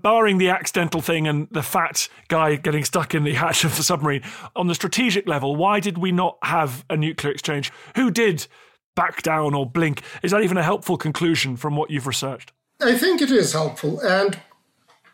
Barring 0.00 0.38
the 0.38 0.48
accidental 0.48 1.00
thing 1.00 1.26
and 1.26 1.48
the 1.50 1.62
fat 1.62 2.08
guy 2.28 2.54
getting 2.54 2.84
stuck 2.84 3.16
in 3.16 3.24
the 3.24 3.34
hatch 3.34 3.64
of 3.64 3.76
the 3.76 3.82
submarine, 3.82 4.22
on 4.54 4.68
the 4.68 4.74
strategic 4.74 5.26
level, 5.26 5.56
why 5.56 5.80
did 5.80 5.98
we 5.98 6.12
not 6.12 6.38
have 6.42 6.84
a 6.88 6.96
nuclear 6.96 7.32
exchange? 7.32 7.72
Who 7.96 8.12
did 8.12 8.46
back 8.94 9.22
down 9.22 9.54
or 9.54 9.68
blink? 9.68 10.02
Is 10.22 10.30
that 10.30 10.42
even 10.42 10.56
a 10.56 10.62
helpful 10.62 10.98
conclusion 10.98 11.56
from 11.56 11.74
what 11.74 11.90
you've 11.90 12.06
researched? 12.06 12.52
I 12.80 12.96
think 12.96 13.20
it 13.20 13.32
is 13.32 13.54
helpful. 13.54 13.98
And 14.00 14.38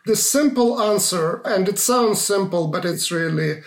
the 0.05 0.15
simple 0.15 0.79
answer, 0.79 1.41
and 1.45 1.67
it 1.67 1.79
sounds 1.79 2.21
simple, 2.21 2.67
but 2.67 2.85
it's 2.85 3.09
really 3.09 3.61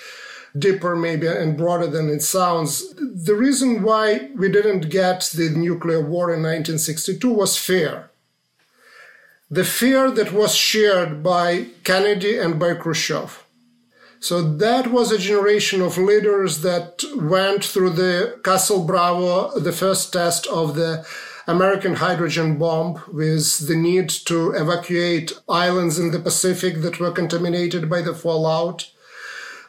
deeper 0.56 0.94
maybe 0.94 1.26
and 1.26 1.56
broader 1.56 1.88
than 1.88 2.08
it 2.10 2.22
sounds. 2.22 2.94
The 2.94 3.34
reason 3.34 3.82
why 3.82 4.30
we 4.36 4.48
didn't 4.48 4.88
get 4.88 5.30
the 5.34 5.50
nuclear 5.50 6.00
war 6.00 6.32
in 6.32 6.42
1962 6.42 7.28
was 7.28 7.56
fear. 7.56 8.07
The 9.50 9.64
fear 9.64 10.10
that 10.10 10.32
was 10.32 10.54
shared 10.54 11.22
by 11.22 11.68
Kennedy 11.82 12.38
and 12.38 12.58
by 12.58 12.74
Khrushchev. 12.74 13.44
So 14.20 14.42
that 14.42 14.88
was 14.88 15.10
a 15.10 15.16
generation 15.18 15.80
of 15.80 15.96
leaders 15.96 16.60
that 16.60 17.02
went 17.16 17.64
through 17.64 17.90
the 17.90 18.40
Castle 18.44 18.84
Bravo, 18.84 19.58
the 19.58 19.72
first 19.72 20.12
test 20.12 20.46
of 20.48 20.74
the 20.74 21.06
American 21.46 21.94
hydrogen 21.94 22.58
bomb 22.58 23.02
with 23.10 23.66
the 23.66 23.76
need 23.76 24.10
to 24.26 24.50
evacuate 24.50 25.32
islands 25.48 25.98
in 25.98 26.10
the 26.10 26.18
Pacific 26.18 26.82
that 26.82 27.00
were 27.00 27.10
contaminated 27.10 27.88
by 27.88 28.02
the 28.02 28.14
fallout 28.14 28.90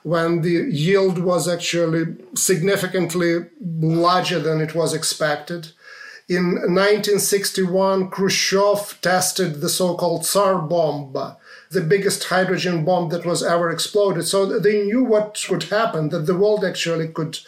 when 0.03 0.41
the 0.41 0.67
yield 0.69 1.19
was 1.19 1.47
actually 1.47 2.17
significantly 2.35 3.45
larger 3.61 4.39
than 4.39 4.59
it 4.59 4.75
was 4.75 4.93
expected. 4.93 5.71
In 6.29 6.51
1961, 6.53 8.11
Khrushchev 8.11 9.01
tested 9.01 9.61
the 9.61 9.69
so 9.69 9.95
called 9.95 10.25
Tsar 10.25 10.59
bomb, 10.61 11.11
the 11.71 11.81
biggest 11.81 12.25
hydrogen 12.25 12.85
bomb 12.85 13.09
that 13.09 13.25
was 13.25 13.41
ever 13.41 13.71
exploded. 13.71 14.27
So 14.27 14.59
they 14.59 14.83
knew 14.83 15.03
what 15.03 15.43
would 15.49 15.63
happen, 15.63 16.09
that 16.09 16.27
the 16.27 16.37
world 16.37 16.63
actually 16.63 17.07
could 17.07 17.39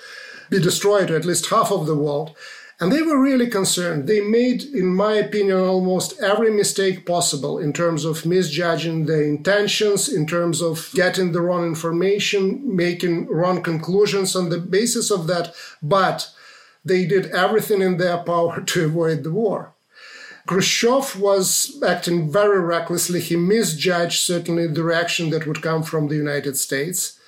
be 0.49 0.60
destroyed, 0.60 1.12
or 1.12 1.15
at 1.15 1.25
least 1.25 1.51
half 1.51 1.71
of 1.71 1.86
the 1.86 1.95
world. 1.95 2.36
And 2.79 2.91
they 2.91 3.03
were 3.03 3.21
really 3.21 3.45
concerned. 3.45 4.08
They 4.08 4.21
made, 4.21 4.63
in 4.63 4.88
my 4.88 5.13
opinion, 5.13 5.60
almost 5.60 6.19
every 6.19 6.49
mistake 6.51 7.06
possible 7.06 7.60
in 7.60 7.73
terms 7.73 8.03
of 8.03 8.25
misjudging 8.25 9.06
the 9.06 9.21
intentions, 9.21 10.10
in 10.10 10.25
terms 10.25 10.60
of 10.60 10.89
getting 10.95 11.34
the 11.34 11.41
wrong 11.41 11.67
information, 11.67 12.75
making 12.75 13.27
wrong 13.27 13.62
conclusions 13.62 14.36
on 14.36 14.49
the 14.49 14.58
basis 14.58 15.12
of 15.12 15.27
that. 15.27 15.53
But 15.84 16.32
they 16.84 17.06
did 17.06 17.28
everything 17.28 17.82
in 17.82 17.98
their 17.98 18.17
power 18.17 18.62
to 18.65 18.86
avoid 18.86 19.24
the 19.24 19.32
war. 19.32 19.74
Khrushchev 20.48 21.20
was 21.20 21.82
acting 21.86 22.32
very 22.32 22.60
recklessly. 22.60 23.20
He 23.20 23.36
misjudged 23.36 24.20
certainly 24.20 24.67
the 24.67 24.84
reaction 24.84 25.30
that 25.30 25.46
would 25.46 25.62
come 25.62 25.84
from 25.84 26.08
the 26.08 26.15
United 26.15 26.58
States. 26.58 27.20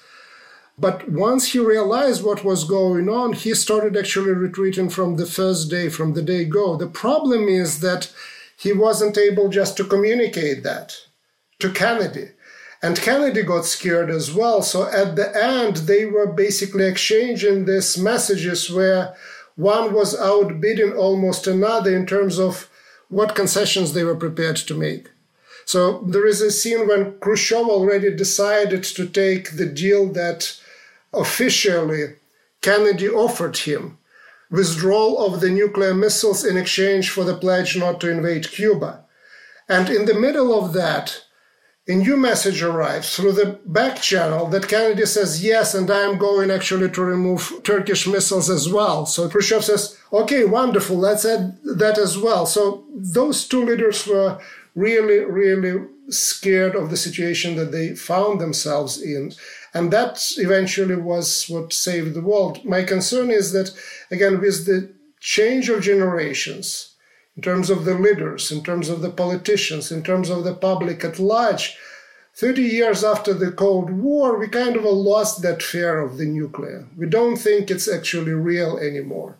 But 0.77 1.09
once 1.09 1.51
he 1.51 1.59
realized 1.59 2.23
what 2.23 2.43
was 2.43 2.63
going 2.63 3.07
on, 3.07 3.33
he 3.33 3.53
started 3.53 3.95
actually 3.95 4.31
retreating 4.31 4.89
from 4.89 5.17
the 5.17 5.27
first 5.27 5.69
day, 5.69 5.89
from 5.89 6.13
the 6.13 6.23
day 6.23 6.45
go. 6.45 6.75
The 6.75 6.87
problem 6.87 7.47
is 7.47 7.79
that 7.81 8.11
he 8.57 8.73
wasn't 8.73 9.17
able 9.17 9.49
just 9.49 9.77
to 9.77 9.83
communicate 9.83 10.63
that 10.63 10.97
to 11.59 11.71
Kennedy. 11.71 12.29
And 12.81 12.99
Kennedy 12.99 13.43
got 13.43 13.65
scared 13.65 14.09
as 14.09 14.33
well. 14.33 14.61
So 14.61 14.87
at 14.87 15.15
the 15.15 15.31
end, 15.41 15.77
they 15.77 16.05
were 16.05 16.27
basically 16.27 16.85
exchanging 16.85 17.65
these 17.65 17.97
messages 17.97 18.69
where 18.69 19.15
one 19.55 19.93
was 19.93 20.19
outbidding 20.19 20.93
almost 20.93 21.47
another 21.47 21.95
in 21.95 22.05
terms 22.05 22.39
of 22.39 22.69
what 23.09 23.35
concessions 23.35 23.93
they 23.93 24.03
were 24.03 24.15
prepared 24.15 24.57
to 24.57 24.73
make. 24.73 25.09
So 25.65 25.99
there 26.01 26.25
is 26.25 26.41
a 26.41 26.51
scene 26.51 26.87
when 26.87 27.19
Khrushchev 27.19 27.67
already 27.67 28.13
decided 28.13 28.83
to 28.83 29.07
take 29.07 29.51
the 29.51 29.65
deal 29.65 30.11
that 30.13 30.59
officially 31.13 32.15
Kennedy 32.61 33.07
offered 33.07 33.57
him 33.57 33.97
withdrawal 34.53 35.17
of 35.25 35.41
the 35.41 35.49
nuclear 35.49 35.95
missiles 35.95 36.45
in 36.45 36.57
exchange 36.57 37.09
for 37.09 37.23
the 37.23 37.35
pledge 37.35 37.75
not 37.75 37.99
to 37.99 38.11
invade 38.11 38.51
Cuba. 38.51 39.03
And 39.67 39.89
in 39.89 40.05
the 40.05 40.13
middle 40.13 40.53
of 40.53 40.73
that, 40.73 41.23
a 41.87 41.95
new 41.95 42.15
message 42.15 42.63
arrives 42.63 43.15
through 43.15 43.33
the 43.33 43.59
back 43.65 44.01
channel 44.01 44.47
that 44.47 44.69
Kennedy 44.69 45.05
says, 45.05 45.43
yes, 45.43 45.75
and 45.75 45.91
I 45.91 46.01
am 46.01 46.17
going 46.17 46.49
actually 46.49 46.89
to 46.89 47.01
remove 47.03 47.61
Turkish 47.63 48.07
missiles 48.07 48.49
as 48.49 48.69
well. 48.69 49.05
So 49.05 49.27
Khrushchev 49.27 49.65
says, 49.65 49.97
okay, 50.13 50.45
wonderful, 50.45 50.97
let's 50.97 51.25
add 51.25 51.57
that 51.75 51.97
as 51.97 52.17
well. 52.17 52.45
So 52.45 52.85
those 52.93 53.45
two 53.47 53.65
leaders 53.65 54.07
were 54.07 54.39
really, 54.75 55.25
really 55.25 55.85
scared 56.07 56.75
of 56.75 56.89
the 56.89 56.97
situation 56.97 57.57
that 57.57 57.73
they 57.73 57.95
found 57.95 58.39
themselves 58.39 59.01
in. 59.01 59.33
And 59.73 59.91
that 59.91 60.23
eventually 60.37 60.95
was 60.95 61.47
what 61.49 61.73
saved 61.73 62.13
the 62.13 62.21
world. 62.21 62.63
My 62.63 62.83
concern 62.83 63.29
is 63.29 63.51
that, 63.51 63.71
again, 64.09 64.39
with 64.39 64.65
the 64.65 64.93
change 65.19 65.67
of 65.67 65.81
generations, 65.81 66.92
in 67.35 67.41
terms 67.41 67.69
of 67.69 67.85
the 67.85 67.95
leaders, 67.95 68.51
in 68.51 68.63
terms 68.63 68.89
of 68.89 69.01
the 69.01 69.09
politicians, 69.09 69.91
in 69.91 70.03
terms 70.03 70.29
of 70.29 70.43
the 70.43 70.53
public 70.53 71.03
at 71.03 71.19
large, 71.19 71.77
30 72.35 72.63
years 72.63 73.03
after 73.03 73.33
the 73.33 73.51
Cold 73.51 73.91
War, 73.91 74.39
we 74.39 74.47
kind 74.47 74.75
of 74.75 74.83
lost 74.83 75.43
that 75.43 75.61
fear 75.61 75.99
of 75.99 76.17
the 76.17 76.25
nuclear. 76.25 76.87
We 76.97 77.07
don't 77.07 77.37
think 77.37 77.69
it's 77.69 77.87
actually 77.87 78.33
real 78.33 78.77
anymore. 78.77 79.37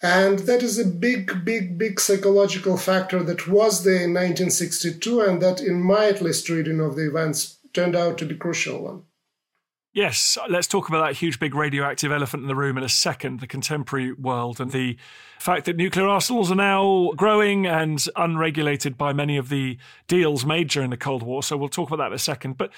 And 0.00 0.40
that 0.40 0.62
is 0.62 0.78
a 0.78 0.86
big, 0.86 1.44
big, 1.44 1.78
big 1.78 2.00
psychological 2.00 2.76
factor 2.76 3.22
that 3.22 3.46
was 3.46 3.84
there 3.84 4.02
in 4.02 4.14
1962, 4.14 5.20
and 5.20 5.40
that, 5.42 5.60
in 5.60 5.80
my 5.80 6.06
at 6.06 6.22
least 6.22 6.48
reading 6.48 6.80
of 6.80 6.96
the 6.96 7.06
events, 7.06 7.58
turned 7.72 7.94
out 7.94 8.18
to 8.18 8.26
be 8.26 8.34
crucial 8.34 8.82
one. 8.82 9.02
Yes, 9.94 10.38
let's 10.48 10.66
talk 10.66 10.88
about 10.88 11.06
that 11.06 11.16
huge, 11.16 11.38
big 11.38 11.54
radioactive 11.54 12.10
elephant 12.10 12.42
in 12.42 12.48
the 12.48 12.54
room 12.54 12.78
in 12.78 12.84
a 12.84 12.88
second 12.88 13.40
the 13.40 13.46
contemporary 13.46 14.12
world 14.14 14.58
and 14.58 14.70
the 14.70 14.96
fact 15.38 15.66
that 15.66 15.76
nuclear 15.76 16.06
arsenals 16.06 16.50
are 16.50 16.54
now 16.54 17.12
growing 17.14 17.66
and 17.66 18.02
unregulated 18.16 18.96
by 18.96 19.12
many 19.12 19.36
of 19.36 19.50
the 19.50 19.76
deals 20.08 20.46
made 20.46 20.70
during 20.70 20.88
the 20.88 20.96
Cold 20.96 21.22
War. 21.22 21.42
So 21.42 21.58
we'll 21.58 21.68
talk 21.68 21.90
about 21.90 21.98
that 21.98 22.06
in 22.06 22.14
a 22.14 22.18
second. 22.18 22.56
But 22.56 22.72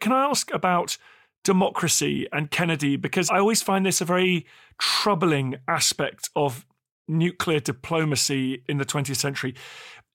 can 0.00 0.12
I 0.12 0.26
ask 0.26 0.52
about 0.52 0.96
democracy 1.42 2.28
and 2.32 2.52
Kennedy? 2.52 2.94
Because 2.94 3.30
I 3.30 3.40
always 3.40 3.62
find 3.62 3.84
this 3.84 4.00
a 4.00 4.04
very 4.04 4.46
troubling 4.78 5.56
aspect 5.66 6.30
of 6.36 6.64
nuclear 7.08 7.58
diplomacy 7.58 8.62
in 8.68 8.78
the 8.78 8.84
20th 8.84 9.16
century. 9.16 9.56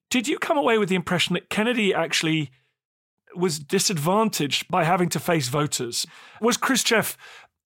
Did 0.10 0.30
you 0.30 0.40
come 0.40 0.58
away 0.58 0.78
with 0.78 0.88
the 0.88 0.96
impression 0.96 1.34
that 1.34 1.50
Kennedy 1.50 1.94
actually 1.94 2.50
was 3.38 3.60
disadvantaged 3.60 4.68
by 4.68 4.84
having 4.84 5.10
to 5.10 5.20
face 5.20 5.48
voters. 5.48 6.06
Was 6.42 6.58
Khrushchev 6.58 7.18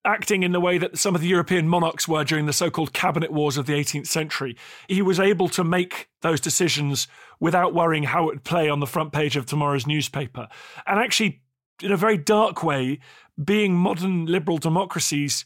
acting 0.06 0.44
in 0.44 0.52
the 0.52 0.60
way 0.60 0.78
that 0.78 0.98
some 0.98 1.14
of 1.14 1.22
the 1.22 1.28
European 1.28 1.68
monarchs 1.68 2.08
were 2.08 2.24
during 2.24 2.46
the 2.46 2.54
so 2.54 2.70
called 2.70 2.94
cabinet 2.94 3.32
wars 3.32 3.58
of 3.58 3.66
the 3.66 3.74
18th 3.74 4.08
century. 4.08 4.56
He 4.88 5.02
was 5.02 5.20
able 5.20 5.50
to 5.50 5.64
make 5.64 6.10
those 6.22 6.40
decisions 6.40 7.08
without 7.40 7.74
worrying 7.74 8.04
how 8.04 8.24
it 8.24 8.28
would 8.28 8.44
play 8.44 8.70
on 8.70 8.80
the 8.80 8.88
front 8.88 9.12
page 9.12 9.36
of 9.36 9.46
tomorrow's 9.46 9.86
newspaper. 9.86 10.48
And 10.88 11.00
actually, 11.00 11.42
in 11.82 11.92
a 11.92 11.98
very 11.98 12.18
dark 12.18 12.64
way, 12.64 13.00
being 13.44 13.74
modern 13.74 14.26
liberal 14.26 14.58
democracies 14.58 15.46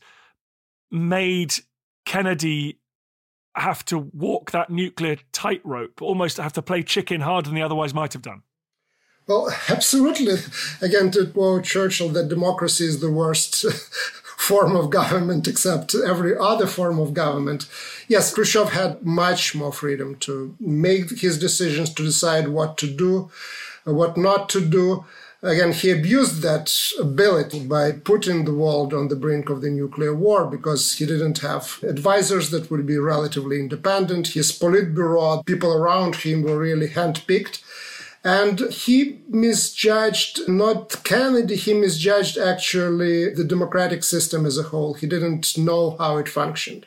made 0.91 1.55
Kennedy 2.05 2.79
have 3.55 3.85
to 3.85 3.97
walk 3.97 4.51
that 4.51 4.69
nuclear 4.69 5.17
tightrope, 5.31 6.01
almost 6.01 6.37
have 6.37 6.53
to 6.53 6.61
play 6.61 6.83
chicken 6.83 7.21
harder 7.21 7.49
than 7.49 7.57
he 7.57 7.63
otherwise 7.63 7.93
might 7.93 8.13
have 8.13 8.21
done. 8.21 8.41
Well, 9.27 9.53
absolutely. 9.69 10.37
Again, 10.81 11.11
to 11.11 11.27
quote 11.27 11.63
Churchill, 11.63 12.09
that 12.09 12.29
democracy 12.29 12.85
is 12.85 12.99
the 12.99 13.11
worst 13.11 13.65
form 14.37 14.75
of 14.75 14.89
government 14.89 15.47
except 15.47 15.95
every 15.95 16.37
other 16.37 16.67
form 16.67 16.99
of 16.99 17.13
government. 17.13 17.67
Yes, 18.07 18.33
Khrushchev 18.33 18.69
had 18.69 19.05
much 19.05 19.55
more 19.55 19.71
freedom 19.71 20.15
to 20.17 20.55
make 20.59 21.19
his 21.19 21.39
decisions, 21.39 21.93
to 21.93 22.03
decide 22.03 22.49
what 22.49 22.77
to 22.79 22.87
do, 22.87 23.31
uh, 23.87 23.93
what 23.93 24.17
not 24.17 24.49
to 24.49 24.61
do. 24.61 25.05
Again, 25.41 25.73
he 25.73 25.91
abused 25.91 26.41
that 26.41 26.73
ability 26.97 27.65
by 27.67 27.91
putting 27.91 28.45
the 28.45 28.53
world 28.53 28.93
on 28.93 29.09
the 29.09 29.15
brink 29.17 29.49
of 29.49 29.59
the 29.59 29.69
nuclear 29.69 30.15
war 30.15 30.45
because 30.45 30.93
he 30.93 31.05
didn't 31.05 31.39
have 31.39 31.79
advisors 31.83 32.49
that 32.51 32.71
would 32.71 32.85
be 32.85 32.97
relatively 32.97 33.59
independent. 33.59 34.27
His 34.27 34.53
Politburo, 34.53 35.45
people 35.45 35.73
around 35.73 36.15
him 36.15 36.43
were 36.43 36.57
really 36.57 36.87
handpicked. 36.87 37.61
And 38.23 38.59
he 38.71 39.19
misjudged 39.27 40.47
not 40.47 41.03
Kennedy, 41.03 41.57
he 41.57 41.73
misjudged 41.73 42.37
actually 42.37 43.33
the 43.33 43.43
democratic 43.43 44.03
system 44.03 44.45
as 44.45 44.57
a 44.57 44.63
whole. 44.63 44.93
He 44.93 45.07
didn't 45.07 45.57
know 45.57 45.97
how 45.97 46.17
it 46.17 46.29
functioned. 46.29 46.85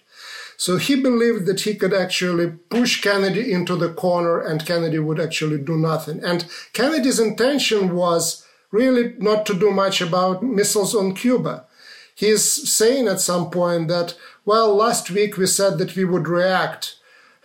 So 0.57 0.79
he 0.79 0.97
believed 0.97 1.45
that 1.47 1.61
he 1.61 1.75
could 1.75 1.93
actually 1.93 2.49
push 2.71 3.03
Kennedy 3.03 3.53
into 3.53 3.77
the 3.77 3.93
corner 3.93 4.41
and 4.41 4.65
Kennedy 4.65 4.99
would 4.99 5.21
actually 5.21 5.59
do 5.59 5.77
nothing. 5.77 6.25
And 6.25 6.47
Kennedy's 6.73 7.21
intention 7.21 7.95
was 7.95 8.47
really 8.71 9.15
not 9.19 9.45
to 9.47 9.55
do 9.55 9.71
much 9.71 10.01
about 10.01 10.43
missiles 10.43 10.95
on 10.95 11.15
Cuba. 11.15 11.67
He's 12.15 12.45
saying 12.73 13.09
at 13.09 13.21
some 13.21 13.51
point 13.51 13.89
that, 13.89 14.15
well, 14.47 14.75
last 14.75 15.11
week 15.11 15.37
we 15.37 15.47
said 15.47 15.77
that 15.77 15.95
we 15.95 16.07
would 16.07 16.29
react. 16.29 16.97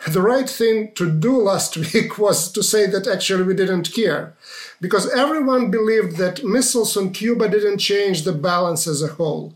The 0.08 0.22
right 0.22 0.50
thing 0.50 0.94
to 0.96 1.12
do 1.12 1.38
last 1.38 1.78
week 1.94 2.18
was 2.18 2.52
to 2.54 2.64
say 2.64 2.88
that 2.88 3.08
actually 3.08 3.44
we 3.44 3.54
didn't 3.54 3.94
care. 3.94 4.34
Because 4.80 5.12
everyone 5.12 5.70
believed 5.70 6.18
that 6.18 6.44
missiles 6.44 6.98
on 6.98 7.14
Cuba 7.14 7.48
didn't 7.48 7.78
change 7.78 8.24
the 8.24 8.34
balance 8.34 8.88
as 8.88 9.04
a 9.04 9.08
whole. 9.08 9.54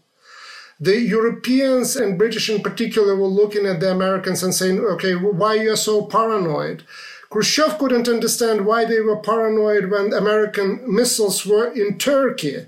The 0.79 0.99
Europeans 0.99 1.95
and 1.95 2.17
British 2.17 2.49
in 2.49 2.62
particular 2.62 3.15
were 3.15 3.27
looking 3.27 3.65
at 3.65 3.79
the 3.79 3.91
Americans 3.91 4.43
and 4.43 4.53
saying, 4.53 4.79
okay, 4.79 5.15
why 5.15 5.58
are 5.58 5.63
you 5.63 5.75
so 5.75 6.05
paranoid? 6.05 6.84
Khrushchev 7.29 7.77
couldn't 7.79 8.08
understand 8.08 8.65
why 8.65 8.86
they 8.86 8.99
were 8.99 9.17
paranoid 9.17 9.89
when 9.89 10.13
American 10.13 10.81
missiles 10.86 11.45
were 11.45 11.71
in 11.71 11.97
Turkey. 11.97 12.67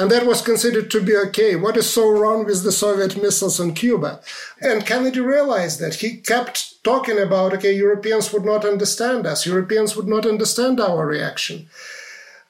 And 0.00 0.10
that 0.10 0.24
was 0.24 0.40
considered 0.40 0.90
to 0.92 1.02
be 1.02 1.14
okay. 1.14 1.56
What 1.56 1.76
is 1.76 1.90
so 1.90 2.10
wrong 2.10 2.46
with 2.46 2.62
the 2.62 2.72
Soviet 2.72 3.20
missiles 3.20 3.60
on 3.60 3.74
Cuba? 3.74 4.22
And 4.58 4.86
Kennedy 4.86 5.20
realized 5.20 5.78
that. 5.80 5.96
He 5.96 6.16
kept 6.16 6.82
talking 6.82 7.18
about, 7.18 7.52
okay, 7.52 7.74
Europeans 7.74 8.32
would 8.32 8.46
not 8.46 8.64
understand 8.64 9.26
us. 9.26 9.44
Europeans 9.44 9.96
would 9.96 10.08
not 10.08 10.24
understand 10.24 10.80
our 10.80 11.06
reaction. 11.06 11.68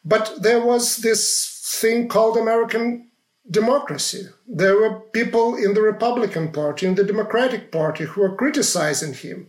But 0.05 0.33
there 0.41 0.65
was 0.65 0.99
this 0.99 1.77
thing 1.81 2.07
called 2.07 2.37
American 2.37 3.09
democracy. 3.51 4.29
There 4.47 4.77
were 4.77 5.01
people 5.01 5.57
in 5.57 5.75
the 5.75 5.83
Republican 5.83 6.53
Party, 6.53 6.87
in 6.87 6.95
the 6.95 7.03
Democratic 7.03 7.73
Party, 7.73 8.05
who 8.05 8.21
were 8.21 8.37
criticizing 8.37 9.15
him. 9.15 9.49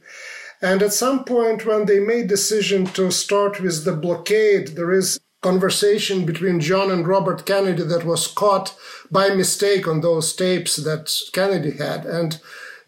And 0.60 0.82
at 0.82 0.94
some 0.94 1.24
point, 1.24 1.68
when 1.68 1.86
they 1.86 2.00
made 2.00 2.30
decision 2.30 2.88
to 2.98 3.12
start 3.12 3.62
with 3.62 3.86
the 3.86 3.94
blockade, 3.94 4.70
there 4.70 4.92
is 4.92 5.20
conversation 5.42 6.26
between 6.26 6.60
John 6.60 6.92
and 6.92 7.08
Robert 7.08 7.46
Kennedy 7.46 7.84
that 7.84 8.06
was 8.06 8.28
caught 8.28 8.76
by 9.10 9.30
mistake 9.30 9.88
on 9.88 10.02
those 10.02 10.34
tapes 10.34 10.76
that 10.78 11.12
Kennedy 11.34 11.72
had. 11.72 12.06
And 12.06 12.40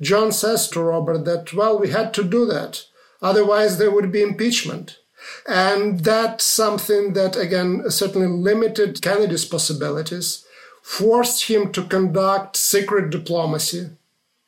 John 0.02 0.32
says 0.32 0.70
to 0.70 0.82
Robert 0.82 1.26
that, 1.26 1.54
well, 1.54 1.80
we 1.80 1.90
had 1.90 2.14
to 2.16 2.24
do 2.24 2.46
that. 2.46 2.86
Otherwise, 3.22 3.78
there 3.78 3.92
would 3.92 4.12
be 4.12 4.22
impeachment. 4.22 5.00
And 5.48 6.02
that's 6.02 6.44
something 6.44 7.14
that, 7.14 7.36
again, 7.36 7.90
certainly 7.90 8.28
limited 8.28 9.02
Kennedy's 9.02 9.46
possibilities, 9.46 10.46
forced 10.82 11.48
him 11.48 11.72
to 11.72 11.84
conduct 11.84 12.58
secret 12.58 13.10
diplomacy 13.10 13.92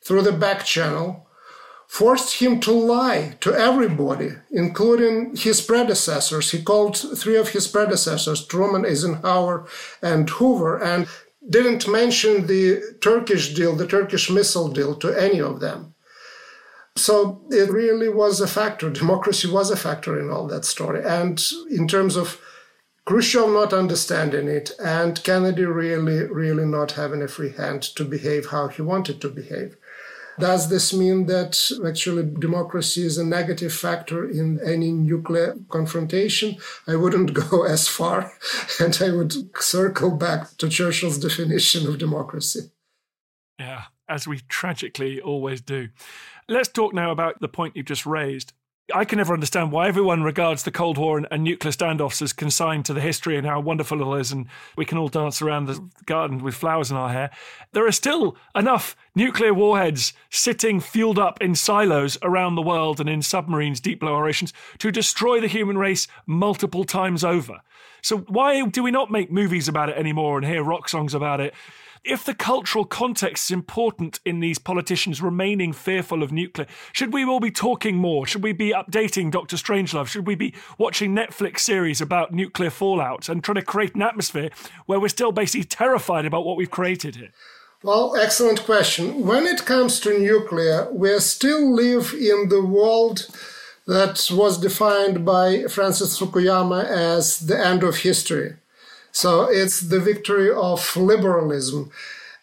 through 0.02 0.22
the 0.22 0.32
back 0.32 0.64
channel, 0.64 1.25
forced 1.96 2.40
him 2.42 2.60
to 2.60 2.72
lie 2.72 3.34
to 3.40 3.50
everybody, 3.54 4.30
including 4.50 5.34
his 5.34 5.62
predecessors. 5.62 6.50
He 6.50 6.62
called 6.62 6.94
three 7.20 7.36
of 7.36 7.48
his 7.48 7.66
predecessors, 7.66 8.46
Truman, 8.46 8.84
Eisenhower, 8.84 9.66
and 10.02 10.28
Hoover, 10.28 10.76
and 10.76 11.08
didn't 11.48 11.88
mention 11.88 12.46
the 12.46 12.82
Turkish 13.00 13.54
deal, 13.54 13.74
the 13.74 13.86
Turkish 13.86 14.28
missile 14.28 14.68
deal, 14.68 14.94
to 14.96 15.08
any 15.26 15.40
of 15.40 15.60
them. 15.60 15.94
So 16.96 17.40
it 17.50 17.70
really 17.70 18.10
was 18.10 18.42
a 18.42 18.48
factor. 18.58 18.90
Democracy 18.90 19.48
was 19.50 19.70
a 19.70 19.82
factor 19.86 20.20
in 20.20 20.28
all 20.30 20.46
that 20.48 20.66
story. 20.66 21.02
And 21.02 21.42
in 21.70 21.88
terms 21.88 22.14
of 22.16 22.38
Khrushchev 23.06 23.48
not 23.48 23.72
understanding 23.72 24.48
it, 24.48 24.72
and 24.78 25.24
Kennedy 25.24 25.64
really, 25.64 26.24
really 26.24 26.66
not 26.66 26.92
having 26.92 27.22
a 27.22 27.28
free 27.28 27.52
hand 27.52 27.80
to 27.96 28.04
behave 28.04 28.46
how 28.46 28.68
he 28.68 28.82
wanted 28.82 29.22
to 29.22 29.30
behave. 29.30 29.76
Does 30.38 30.68
this 30.68 30.92
mean 30.92 31.26
that 31.26 31.58
actually 31.86 32.24
democracy 32.38 33.04
is 33.04 33.18
a 33.18 33.24
negative 33.24 33.72
factor 33.72 34.28
in 34.28 34.60
any 34.64 34.90
nuclear 34.92 35.56
confrontation? 35.68 36.56
I 36.86 36.96
wouldn't 36.96 37.32
go 37.50 37.64
as 37.64 37.88
far, 37.88 38.32
and 38.80 38.96
I 39.00 39.10
would 39.10 39.34
circle 39.60 40.10
back 40.10 40.56
to 40.58 40.68
Churchill's 40.68 41.18
definition 41.18 41.86
of 41.86 41.98
democracy. 41.98 42.70
Yeah, 43.58 43.84
as 44.08 44.26
we 44.26 44.40
tragically 44.48 45.20
always 45.20 45.60
do. 45.60 45.88
Let's 46.48 46.68
talk 46.68 46.94
now 46.94 47.10
about 47.10 47.40
the 47.40 47.48
point 47.48 47.76
you've 47.76 47.86
just 47.86 48.06
raised. 48.06 48.52
I 48.94 49.04
can 49.04 49.18
never 49.18 49.34
understand 49.34 49.72
why 49.72 49.88
everyone 49.88 50.22
regards 50.22 50.62
the 50.62 50.70
Cold 50.70 50.96
War 50.96 51.16
and, 51.16 51.26
and, 51.32 51.42
nuclear 51.42 51.72
standoffs 51.72 52.22
as 52.22 52.32
consigned 52.32 52.84
to 52.84 52.94
the 52.94 53.00
history 53.00 53.36
and 53.36 53.44
how 53.44 53.58
wonderful 53.58 54.14
it 54.14 54.20
is, 54.20 54.30
and 54.30 54.46
we 54.76 54.84
can 54.84 54.96
all 54.96 55.08
dance 55.08 55.42
around 55.42 55.66
the 55.66 55.82
garden 56.04 56.40
with 56.40 56.54
flowers 56.54 56.92
in 56.92 56.96
our 56.96 57.08
hair. 57.08 57.30
There 57.72 57.84
are 57.84 57.92
still 57.92 58.36
enough 58.54 58.94
nuclear 59.16 59.52
warheads 59.52 60.12
sitting 60.30 60.78
fueled 60.78 61.18
up 61.18 61.42
in 61.42 61.56
silos 61.56 62.16
around 62.22 62.54
the 62.54 62.62
world 62.62 63.00
and 63.00 63.08
in 63.08 63.22
submarines 63.22 63.80
deep 63.80 63.98
below 63.98 64.24
oceans 64.24 64.52
to 64.78 64.92
destroy 64.92 65.40
the 65.40 65.48
human 65.48 65.78
race 65.78 66.06
multiple 66.24 66.84
times 66.84 67.24
over. 67.24 67.62
So, 68.02 68.18
why 68.18 68.64
do 68.66 68.84
we 68.84 68.92
not 68.92 69.10
make 69.10 69.32
movies 69.32 69.66
about 69.66 69.88
it 69.88 69.96
anymore 69.96 70.38
and 70.38 70.46
hear 70.46 70.62
rock 70.62 70.88
songs 70.88 71.12
about 71.12 71.40
it? 71.40 71.54
If 72.06 72.24
the 72.24 72.34
cultural 72.34 72.84
context 72.84 73.46
is 73.46 73.54
important 73.54 74.20
in 74.24 74.40
these 74.40 74.58
politicians 74.58 75.20
remaining 75.20 75.72
fearful 75.72 76.22
of 76.22 76.32
nuclear, 76.32 76.66
should 76.92 77.12
we 77.12 77.24
all 77.24 77.40
be 77.40 77.50
talking 77.50 77.96
more? 77.96 78.26
Should 78.26 78.42
we 78.42 78.52
be 78.52 78.72
updating 78.72 79.30
Doctor 79.30 79.56
Strangelove? 79.56 80.06
Should 80.06 80.26
we 80.26 80.36
be 80.36 80.54
watching 80.78 81.14
Netflix 81.14 81.60
series 81.60 82.00
about 82.00 82.32
nuclear 82.32 82.70
fallout 82.70 83.28
and 83.28 83.42
trying 83.42 83.56
to 83.56 83.62
create 83.62 83.94
an 83.94 84.02
atmosphere 84.02 84.50
where 84.86 85.00
we're 85.00 85.08
still 85.08 85.32
basically 85.32 85.64
terrified 85.64 86.24
about 86.24 86.46
what 86.46 86.56
we've 86.56 86.70
created 86.70 87.16
here? 87.16 87.32
Well, 87.82 88.16
excellent 88.16 88.64
question. 88.64 89.26
When 89.26 89.46
it 89.46 89.66
comes 89.66 90.00
to 90.00 90.18
nuclear, 90.18 90.88
we 90.92 91.18
still 91.18 91.74
live 91.74 92.14
in 92.14 92.48
the 92.48 92.64
world 92.64 93.26
that 93.86 94.28
was 94.32 94.58
defined 94.58 95.24
by 95.24 95.64
Francis 95.64 96.18
Fukuyama 96.18 96.84
as 96.84 97.40
the 97.40 97.58
end 97.58 97.82
of 97.82 97.98
history. 97.98 98.56
So 99.16 99.44
it's 99.44 99.80
the 99.80 99.98
victory 99.98 100.50
of 100.50 100.94
liberalism 100.94 101.90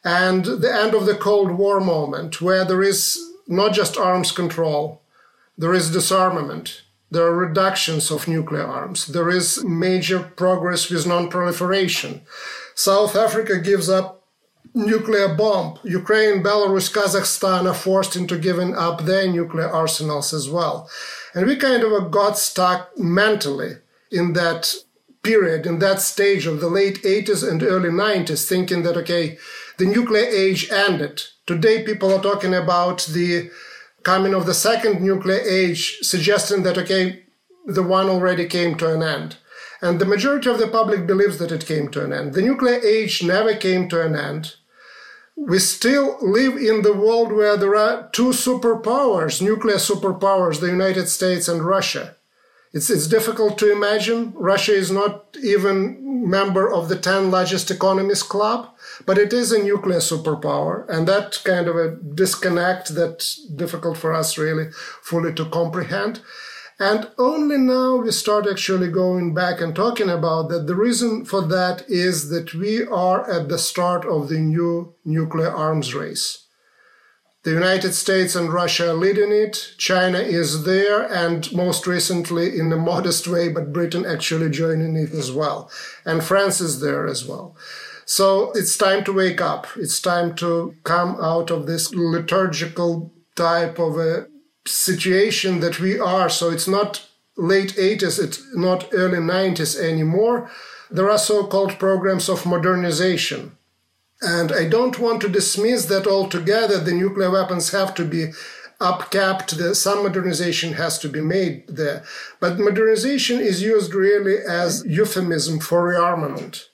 and 0.03 0.43
the 0.43 0.73
end 0.73 0.95
of 0.95 1.05
the 1.05 1.13
Cold 1.13 1.51
War 1.51 1.79
moment, 1.79 2.41
where 2.41 2.65
there 2.65 2.81
is 2.81 3.19
not 3.47 3.73
just 3.73 3.95
arms 3.95 4.31
control, 4.31 5.03
there 5.55 5.75
is 5.75 5.91
disarmament. 5.91 6.81
There 7.11 7.27
are 7.27 7.35
reductions 7.35 8.09
of 8.09 8.27
nuclear 8.27 8.65
arms. 8.65 9.05
There 9.05 9.29
is 9.29 9.63
major 9.63 10.17
progress 10.19 10.89
with 10.89 11.05
non-proliferation. 11.05 12.23
South 12.73 13.15
Africa 13.15 13.59
gives 13.59 13.87
up 13.87 14.23
nuclear 14.73 15.35
bomb. 15.35 15.77
Ukraine, 15.83 16.41
Belarus, 16.41 16.91
Kazakhstan 16.91 17.69
are 17.69 17.75
forced 17.75 18.15
into 18.15 18.39
giving 18.39 18.75
up 18.75 19.03
their 19.03 19.31
nuclear 19.31 19.69
arsenals 19.69 20.33
as 20.33 20.49
well. 20.49 20.89
And 21.35 21.45
we 21.45 21.55
kind 21.55 21.83
of 21.83 22.09
got 22.09 22.39
stuck 22.39 22.97
mentally 22.97 23.73
in 24.11 24.33
that 24.33 24.73
period, 25.23 25.65
in 25.65 25.79
that 25.79 26.01
stage 26.01 26.45
of 26.45 26.59
the 26.59 26.67
late 26.67 27.01
80s 27.03 27.49
and 27.49 27.63
early 27.63 27.89
90s, 27.89 28.47
thinking 28.47 28.83
that, 28.83 28.97
okay, 28.97 29.37
the 29.77 29.85
nuclear 29.85 30.25
age 30.25 30.69
ended. 30.69 31.23
Today, 31.47 31.83
people 31.83 32.13
are 32.13 32.21
talking 32.21 32.53
about 32.53 33.03
the 33.11 33.49
coming 34.03 34.33
of 34.33 34.45
the 34.45 34.53
second 34.53 35.01
nuclear 35.01 35.39
age, 35.39 35.99
suggesting 36.01 36.63
that, 36.63 36.77
okay, 36.77 37.23
the 37.65 37.83
one 37.83 38.09
already 38.09 38.45
came 38.45 38.75
to 38.77 38.93
an 38.93 39.01
end. 39.01 39.37
And 39.81 39.99
the 39.99 40.05
majority 40.05 40.49
of 40.49 40.59
the 40.59 40.67
public 40.67 41.07
believes 41.07 41.39
that 41.39 41.51
it 41.51 41.65
came 41.65 41.89
to 41.89 42.03
an 42.03 42.13
end. 42.13 42.33
The 42.33 42.41
nuclear 42.41 42.79
age 42.81 43.23
never 43.23 43.55
came 43.55 43.89
to 43.89 44.05
an 44.05 44.15
end. 44.15 44.55
we 45.35 45.59
still 45.59 46.17
live 46.21 46.55
in 46.57 46.83
the 46.83 46.93
world 46.93 47.31
where 47.31 47.57
there 47.57 47.75
are 47.75 48.09
two 48.11 48.29
superpowers, 48.29 49.41
nuclear 49.41 49.77
superpowers, 49.77 50.59
the 50.59 50.67
United 50.67 51.09
States 51.09 51.47
and 51.47 51.63
Russia. 51.63 52.15
It's, 52.73 52.89
it's 52.89 53.07
difficult 53.07 53.59
to 53.59 53.71
imagine. 53.71 54.33
Russia 54.35 54.73
is 54.73 54.89
not 54.89 55.37
even 55.43 56.27
member 56.27 56.71
of 56.71 56.89
the 56.89 56.95
10 56.97 57.29
largest 57.29 57.69
economies 57.69 58.23
club, 58.23 58.69
but 59.05 59.17
it 59.17 59.31
is 59.31 59.51
a 59.51 59.61
nuclear 59.61 59.99
superpower. 59.99 60.87
And 60.89 61.07
that 61.07 61.39
kind 61.43 61.67
of 61.67 61.75
a 61.75 61.95
disconnect 61.95 62.95
that's 62.95 63.45
difficult 63.55 63.97
for 63.97 64.13
us 64.13 64.37
really 64.37 64.71
fully 65.01 65.33
to 65.33 65.45
comprehend. 65.45 66.21
And 66.79 67.11
only 67.19 67.57
now 67.57 67.97
we 67.97 68.11
start 68.11 68.47
actually 68.49 68.89
going 68.89 69.33
back 69.35 69.61
and 69.61 69.75
talking 69.75 70.09
about 70.09 70.49
that. 70.49 70.65
The 70.65 70.75
reason 70.75 71.25
for 71.25 71.41
that 71.43 71.87
is 71.87 72.29
that 72.29 72.55
we 72.55 72.83
are 72.87 73.29
at 73.29 73.49
the 73.49 73.59
start 73.59 74.05
of 74.05 74.29
the 74.29 74.39
new 74.39 74.95
nuclear 75.05 75.51
arms 75.51 75.93
race. 75.93 76.42
The 77.43 77.51
United 77.51 77.93
States 77.93 78.35
and 78.35 78.53
Russia 78.53 78.91
are 78.91 78.93
leading 78.93 79.33
it. 79.33 79.73
China 79.77 80.19
is 80.19 80.63
there, 80.63 81.01
and 81.11 81.51
most 81.51 81.85
recently, 81.85 82.57
in 82.57 82.71
a 82.71 82.77
modest 82.91 83.27
way, 83.27 83.49
but 83.49 83.73
Britain 83.73 84.05
actually 84.05 84.49
joining 84.49 84.95
it 84.95 85.11
as 85.11 85.29
well. 85.29 85.69
And 86.05 86.23
France 86.23 86.61
is 86.61 86.79
there 86.79 87.05
as 87.05 87.25
well. 87.25 87.55
So 88.05 88.51
it's 88.53 88.77
time 88.77 89.03
to 89.05 89.13
wake 89.13 89.41
up. 89.41 89.67
It's 89.75 89.99
time 89.99 90.35
to 90.35 90.75
come 90.83 91.17
out 91.21 91.51
of 91.51 91.67
this 91.67 91.93
liturgical 91.93 93.13
type 93.35 93.77
of 93.77 93.97
a 93.97 94.27
situation 94.65 95.59
that 95.59 95.79
we 95.81 95.99
are. 95.99 96.29
So 96.29 96.49
it's 96.49 96.67
not 96.67 97.05
late 97.35 97.73
80s, 97.73 98.23
it's 98.23 98.41
not 98.55 98.87
early 98.93 99.17
90s 99.17 99.77
anymore. 99.77 100.49
There 100.89 101.09
are 101.09 101.17
so 101.17 101.47
called 101.47 101.79
programs 101.79 102.29
of 102.29 102.45
modernization 102.45 103.57
and 104.23 104.51
I 104.51 104.67
don't 104.67 104.99
want 104.99 105.21
to 105.21 105.29
dismiss 105.29 105.85
that 105.85 106.07
altogether. 106.07 106.79
The 106.79 106.93
nuclear 106.93 107.29
weapons 107.29 107.71
have 107.71 107.93
to 107.95 108.05
be 108.05 108.31
upcapped. 108.79 109.75
Some 109.75 110.03
modernization 110.03 110.73
has 110.73 110.97
to 110.99 111.09
be 111.09 111.21
made 111.21 111.67
there. 111.67 112.03
But 112.39 112.59
modernization 112.59 113.39
is 113.39 113.61
used 113.61 113.93
really 113.93 114.37
as 114.37 114.85
euphemism 114.85 115.59
for 115.59 115.93
rearmament. 115.93 116.65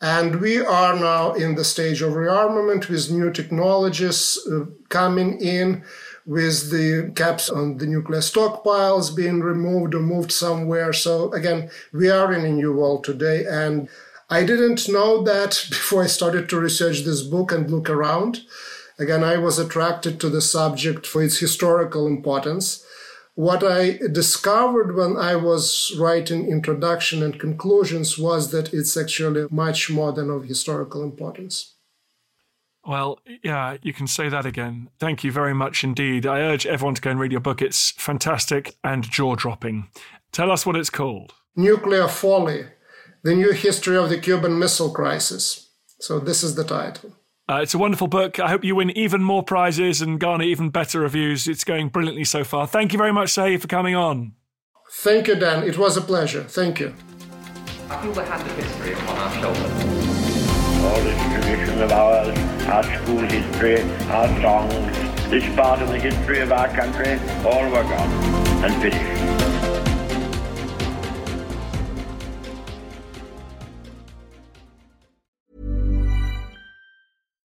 And 0.00 0.40
we 0.40 0.60
are 0.60 0.94
now 0.94 1.32
in 1.32 1.54
the 1.54 1.64
stage 1.64 2.02
of 2.02 2.12
rearmament 2.12 2.88
with 2.88 3.10
new 3.10 3.30
technologies 3.32 4.38
uh, 4.50 4.66
coming 4.90 5.40
in, 5.40 5.84
with 6.26 6.70
the 6.70 7.12
caps 7.14 7.48
on 7.48 7.78
the 7.78 7.86
nuclear 7.86 8.20
stockpiles 8.20 9.14
being 9.14 9.40
removed 9.40 9.94
or 9.94 10.00
moved 10.00 10.32
somewhere. 10.32 10.92
So 10.92 11.32
again, 11.32 11.70
we 11.92 12.10
are 12.10 12.32
in 12.32 12.44
a 12.44 12.50
new 12.50 12.72
world 12.74 13.04
today. 13.04 13.46
And 13.46 13.88
I 14.28 14.44
didn't 14.44 14.88
know 14.88 15.22
that 15.22 15.66
before 15.68 16.02
I 16.02 16.08
started 16.08 16.48
to 16.48 16.60
research 16.60 17.00
this 17.00 17.22
book 17.22 17.52
and 17.52 17.70
look 17.70 17.88
around. 17.88 18.42
Again, 18.98 19.22
I 19.22 19.36
was 19.36 19.58
attracted 19.58 20.20
to 20.20 20.30
the 20.30 20.40
subject 20.40 21.06
for 21.06 21.22
its 21.22 21.38
historical 21.38 22.06
importance. 22.06 22.84
What 23.34 23.62
I 23.62 23.98
discovered 24.10 24.96
when 24.96 25.18
I 25.18 25.36
was 25.36 25.94
writing 25.98 26.50
introduction 26.50 27.22
and 27.22 27.38
conclusions 27.38 28.18
was 28.18 28.50
that 28.52 28.72
it's 28.72 28.96
actually 28.96 29.46
much 29.50 29.90
more 29.90 30.12
than 30.12 30.30
of 30.30 30.46
historical 30.46 31.02
importance. 31.02 31.74
Well, 32.86 33.18
yeah, 33.42 33.76
you 33.82 33.92
can 33.92 34.06
say 34.06 34.30
that 34.30 34.46
again. 34.46 34.88
Thank 34.98 35.22
you 35.22 35.32
very 35.32 35.52
much 35.52 35.84
indeed. 35.84 36.24
I 36.24 36.40
urge 36.40 36.66
everyone 36.66 36.94
to 36.94 37.02
go 37.02 37.10
and 37.10 37.20
read 37.20 37.32
your 37.32 37.40
book. 37.42 37.60
It's 37.60 37.90
fantastic 37.90 38.76
and 38.82 39.02
jaw 39.02 39.34
dropping. 39.34 39.88
Tell 40.32 40.50
us 40.50 40.64
what 40.64 40.76
it's 40.76 40.88
called. 40.88 41.34
Nuclear 41.56 42.08
Folly 42.08 42.64
the 43.22 43.34
New 43.34 43.52
History 43.52 43.96
of 43.96 44.08
the 44.08 44.18
Cuban 44.18 44.58
Missile 44.58 44.90
Crisis. 44.90 45.70
So, 46.00 46.18
this 46.18 46.42
is 46.42 46.54
the 46.54 46.64
title. 46.64 47.12
Uh, 47.48 47.60
it's 47.62 47.74
a 47.74 47.78
wonderful 47.78 48.08
book. 48.08 48.40
I 48.40 48.48
hope 48.48 48.64
you 48.64 48.74
win 48.74 48.90
even 48.90 49.22
more 49.22 49.42
prizes 49.42 50.00
and 50.02 50.18
garner 50.18 50.44
even 50.44 50.70
better 50.70 51.00
reviews. 51.00 51.46
It's 51.46 51.62
going 51.62 51.88
brilliantly 51.88 52.24
so 52.24 52.42
far. 52.42 52.66
Thank 52.66 52.92
you 52.92 52.98
very 52.98 53.12
much, 53.12 53.30
Say, 53.30 53.56
for 53.56 53.68
coming 53.68 53.94
on. 53.94 54.32
Thank 54.90 55.28
you, 55.28 55.36
Dan. 55.36 55.62
It 55.62 55.78
was 55.78 55.96
a 55.96 56.00
pleasure. 56.00 56.42
Thank 56.42 56.80
you. 56.80 56.94
I 57.88 58.02
feel 58.02 58.12
the 58.12 58.24
hand 58.24 58.42
of 58.42 58.56
history 58.56 58.92
upon 58.94 59.16
our 59.16 59.32
shoulders. 59.34 60.06
All 60.82 61.00
this 61.02 61.22
tradition 61.32 61.82
of 61.82 61.92
ours, 61.92 62.38
our 62.66 62.82
school 62.82 63.20
history, 63.20 63.82
our 64.10 64.28
songs, 64.42 65.30
this 65.30 65.56
part 65.56 65.80
of 65.82 65.88
the 65.88 65.98
history 65.98 66.40
of 66.40 66.50
our 66.50 66.68
country, 66.68 67.14
all 67.44 67.64
were 67.70 67.82
gone 67.84 68.10
and 68.64 68.82
finished. 68.82 69.25